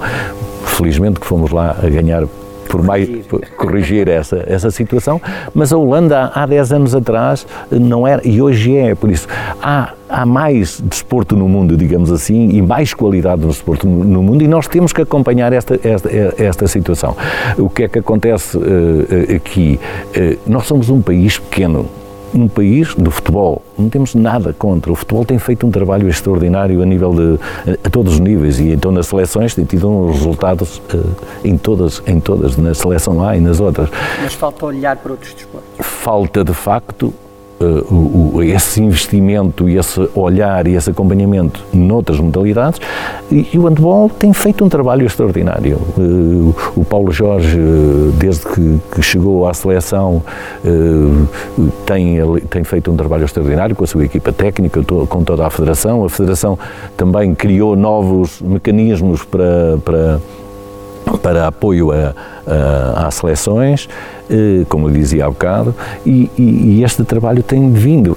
felizmente 0.80 1.20
que 1.20 1.26
fomos 1.26 1.50
lá 1.50 1.76
a 1.82 1.88
ganhar 1.88 2.26
por 2.66 2.82
mais 2.84 3.08
por 3.26 3.44
corrigir 3.56 4.08
essa, 4.08 4.44
essa 4.46 4.70
situação, 4.70 5.20
mas 5.52 5.72
a 5.72 5.76
Holanda 5.76 6.30
há 6.32 6.46
10 6.46 6.72
anos 6.72 6.94
atrás 6.94 7.44
não 7.68 8.06
era, 8.06 8.26
e 8.26 8.40
hoje 8.40 8.76
é, 8.76 8.94
por 8.94 9.10
isso 9.10 9.26
há, 9.60 9.92
há 10.08 10.24
mais 10.24 10.80
desporto 10.80 11.36
no 11.36 11.48
mundo, 11.48 11.76
digamos 11.76 12.12
assim, 12.12 12.48
e 12.50 12.62
mais 12.62 12.94
qualidade 12.94 13.42
no 13.42 13.48
desporto 13.48 13.88
no 13.88 14.22
mundo, 14.22 14.44
e 14.44 14.46
nós 14.46 14.68
temos 14.68 14.92
que 14.92 15.02
acompanhar 15.02 15.52
esta, 15.52 15.80
esta, 15.82 16.08
esta 16.38 16.66
situação. 16.68 17.16
O 17.58 17.68
que 17.68 17.82
é 17.82 17.88
que 17.88 17.98
acontece 17.98 18.56
uh, 18.56 19.34
aqui? 19.34 19.80
Uh, 20.16 20.38
nós 20.46 20.66
somos 20.66 20.88
um 20.90 21.02
país 21.02 21.40
pequeno, 21.40 21.86
um 22.34 22.48
país 22.48 22.94
do 22.94 23.10
futebol. 23.10 23.62
Não 23.78 23.88
temos 23.88 24.14
nada 24.14 24.52
contra. 24.52 24.92
O 24.92 24.94
futebol 24.94 25.24
tem 25.24 25.38
feito 25.38 25.66
um 25.66 25.70
trabalho 25.70 26.08
extraordinário 26.08 26.82
a 26.82 26.86
nível 26.86 27.12
de 27.14 27.76
a 27.84 27.90
todos 27.90 28.14
os 28.14 28.20
níveis 28.20 28.58
e 28.58 28.70
então 28.70 28.92
nas 28.92 29.06
seleções 29.06 29.54
tem 29.54 29.64
tido 29.64 29.88
uns 29.88 30.16
resultados 30.16 30.80
uh, 30.94 31.16
em 31.44 31.56
todas, 31.56 32.02
em 32.06 32.20
todas, 32.20 32.56
na 32.56 32.74
seleção 32.74 33.22
A 33.22 33.36
e 33.36 33.40
nas 33.40 33.60
outras. 33.60 33.88
Mas 34.22 34.34
falta 34.34 34.66
olhar 34.66 34.96
para 34.96 35.12
outros 35.12 35.34
desportos. 35.34 35.70
Falta 35.80 36.44
de 36.44 36.54
facto 36.54 37.12
uh, 37.60 37.94
o, 37.94 38.42
esse 38.42 38.82
investimento 38.82 39.68
e 39.68 39.76
esse 39.76 40.08
olhar 40.14 40.66
e 40.66 40.74
esse 40.74 40.90
acompanhamento 40.90 41.62
noutras 41.72 42.18
modalidades 42.18 42.80
e, 43.30 43.48
e 43.52 43.58
o 43.58 43.66
handball 43.66 44.08
tem 44.08 44.32
feito 44.32 44.64
um 44.64 44.68
trabalho 44.68 45.06
extraordinário. 45.06 45.78
Uh, 45.96 46.54
o 46.76 46.84
Paulo 46.84 47.12
Jorge, 47.12 47.58
desde 48.18 48.46
que, 48.46 48.80
que 48.94 49.02
chegou 49.02 49.46
à 49.46 49.54
seleção, 49.54 50.22
tem, 51.84 52.18
tem 52.48 52.64
feito 52.64 52.90
um 52.90 52.96
trabalho 52.96 53.24
extraordinário 53.24 53.76
com 53.76 53.84
a 53.84 53.86
sua 53.86 54.04
equipa 54.04 54.32
técnica, 54.32 54.82
com 54.82 55.24
toda 55.24 55.46
a 55.46 55.50
Federação. 55.50 56.04
A 56.04 56.08
Federação 56.08 56.58
também 56.96 57.34
criou 57.34 57.76
novos 57.76 58.40
mecanismos 58.40 59.24
para, 59.24 59.78
para 59.84 60.20
para 61.18 61.46
apoio 61.46 61.92
a, 61.92 62.14
a, 62.46 63.06
às 63.06 63.14
seleções, 63.14 63.88
eh, 64.28 64.64
como 64.68 64.88
eu 64.88 64.92
dizia 64.92 65.26
há 65.26 65.28
bocado, 65.28 65.74
e, 66.04 66.30
e, 66.36 66.42
e 66.78 66.84
este 66.84 67.04
trabalho 67.04 67.42
tem 67.42 67.70
vindo. 67.70 68.16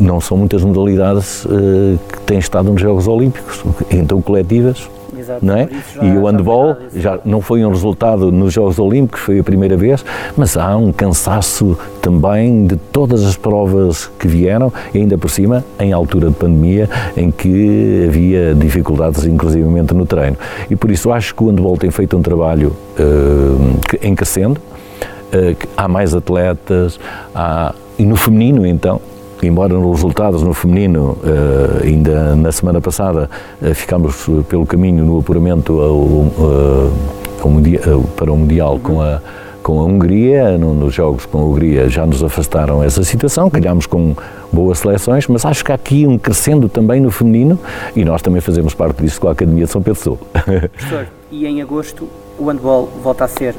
Não, 0.00 0.20
são 0.20 0.36
muitas 0.36 0.62
modalidades 0.62 1.46
eh, 1.46 1.98
que 2.12 2.20
têm 2.22 2.38
estado 2.38 2.70
nos 2.70 2.80
Jogos 2.80 3.06
Olímpicos, 3.06 3.62
então 3.90 4.20
coletivas 4.20 4.88
Exato, 5.32 5.46
não 5.46 5.56
é? 5.56 5.68
e 6.02 6.16
o 6.16 6.26
handball 6.26 6.76
já 6.94 7.18
não 7.24 7.40
foi 7.40 7.64
um 7.64 7.70
resultado 7.70 8.30
nos 8.30 8.52
Jogos 8.52 8.78
Olímpicos, 8.78 9.20
foi 9.20 9.38
a 9.38 9.44
primeira 9.44 9.76
vez, 9.76 10.04
mas 10.36 10.56
há 10.56 10.76
um 10.76 10.92
cansaço 10.92 11.78
também 12.00 12.66
de 12.66 12.76
todas 12.76 13.24
as 13.24 13.36
provas 13.36 14.10
que 14.18 14.26
vieram, 14.28 14.72
e 14.92 14.98
ainda 14.98 15.16
por 15.16 15.30
cima 15.30 15.64
em 15.78 15.92
altura 15.92 16.28
de 16.28 16.34
pandemia, 16.34 16.88
em 17.16 17.30
que 17.30 18.06
havia 18.08 18.54
dificuldades 18.54 19.24
inclusivamente 19.24 19.94
no 19.94 20.04
treino. 20.04 20.36
E 20.70 20.76
por 20.76 20.90
isso 20.90 21.12
acho 21.12 21.34
que 21.34 21.42
o 21.42 21.48
handball 21.48 21.76
tem 21.76 21.90
feito 21.90 22.16
um 22.16 22.22
trabalho 22.22 22.76
uh, 22.98 23.78
em 24.02 24.14
crescendo, 24.14 24.58
uh, 24.58 25.68
há 25.76 25.88
mais 25.88 26.14
atletas, 26.14 26.98
há, 27.34 27.74
e 27.98 28.04
no 28.04 28.16
feminino 28.16 28.66
então, 28.66 29.00
embora 29.42 29.74
nos 29.74 29.96
resultados 29.96 30.42
no 30.42 30.54
feminino, 30.54 31.18
uh, 31.22 31.82
ainda 31.84 32.36
na 32.36 32.52
semana 32.52 32.80
passada, 32.80 33.28
uh, 33.60 33.74
ficámos 33.74 34.28
pelo 34.48 34.64
caminho 34.64 35.04
no 35.04 35.18
apuramento 35.18 35.80
ao, 35.80 36.00
ao 36.48 38.02
para 38.16 38.32
o 38.32 38.36
Mundial 38.36 38.78
com 38.78 39.00
a 39.00 39.20
com 39.62 39.78
a 39.78 39.84
Hungria, 39.84 40.58
no, 40.58 40.74
nos 40.74 40.92
jogos 40.92 41.24
com 41.24 41.38
a 41.38 41.44
Hungria 41.44 41.88
já 41.88 42.04
nos 42.04 42.22
afastaram 42.22 42.82
essa 42.82 43.04
situação, 43.04 43.48
calhámos 43.48 43.86
com 43.86 44.14
boas 44.52 44.78
seleções, 44.78 45.26
mas 45.28 45.44
acho 45.44 45.64
que 45.64 45.72
há 45.72 45.76
aqui 45.76 46.06
um 46.06 46.18
crescendo 46.18 46.68
também 46.68 47.00
no 47.00 47.10
feminino 47.10 47.58
e 47.94 48.04
nós 48.04 48.20
também 48.20 48.40
fazemos 48.40 48.74
parte 48.74 49.02
disso 49.02 49.20
com 49.20 49.28
a 49.28 49.32
Academia 49.32 49.64
de 49.64 49.70
São 49.70 49.80
Pedro 49.80 50.00
Sul. 50.00 50.18
Professor, 50.34 51.06
e 51.30 51.46
em 51.46 51.62
agosto 51.62 52.08
o 52.38 52.46
handball 52.46 52.90
volta 53.02 53.24
a 53.24 53.28
ser 53.28 53.54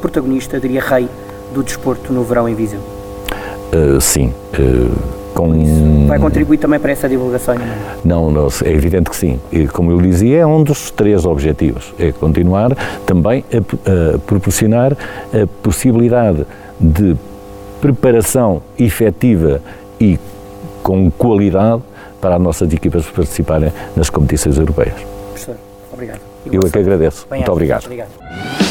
protagonista, 0.00 0.60
diria 0.60 0.80
rei, 0.80 1.08
do 1.52 1.62
desporto 1.62 2.12
no 2.12 2.22
verão 2.22 2.48
em 2.48 2.54
Viseu? 2.54 2.97
Uh, 3.72 4.00
sim. 4.00 4.32
Uh, 4.58 5.18
com... 5.34 6.06
Vai 6.08 6.18
contribuir 6.18 6.58
também 6.58 6.80
para 6.80 6.90
essa 6.90 7.08
divulgação? 7.08 7.54
Não, 8.04 8.30
não, 8.30 8.48
é 8.64 8.70
evidente 8.72 9.08
que 9.08 9.16
sim. 9.16 9.38
E, 9.52 9.68
como 9.68 9.92
eu 9.92 10.00
dizia, 10.00 10.38
é 10.38 10.46
um 10.46 10.64
dos 10.64 10.90
três 10.90 11.24
objetivos. 11.24 11.94
É 11.98 12.10
continuar 12.10 12.74
também 13.06 13.44
a, 13.52 13.58
a 13.58 14.18
proporcionar 14.18 14.94
a 14.94 15.46
possibilidade 15.62 16.44
de 16.80 17.16
preparação 17.80 18.62
efetiva 18.78 19.60
e 20.00 20.18
com 20.82 21.10
qualidade 21.10 21.82
para 22.20 22.34
as 22.34 22.40
nossas 22.40 22.72
equipas 22.72 23.06
participarem 23.06 23.72
nas 23.94 24.10
competições 24.10 24.58
europeias. 24.58 24.96
Professor, 25.28 25.56
obrigado. 25.92 26.20
Eu 26.50 26.62
é 26.66 26.70
que 26.70 26.78
agradeço. 26.78 27.26
Muito 27.30 27.52
obrigado. 27.52 27.84
obrigado. 27.84 28.67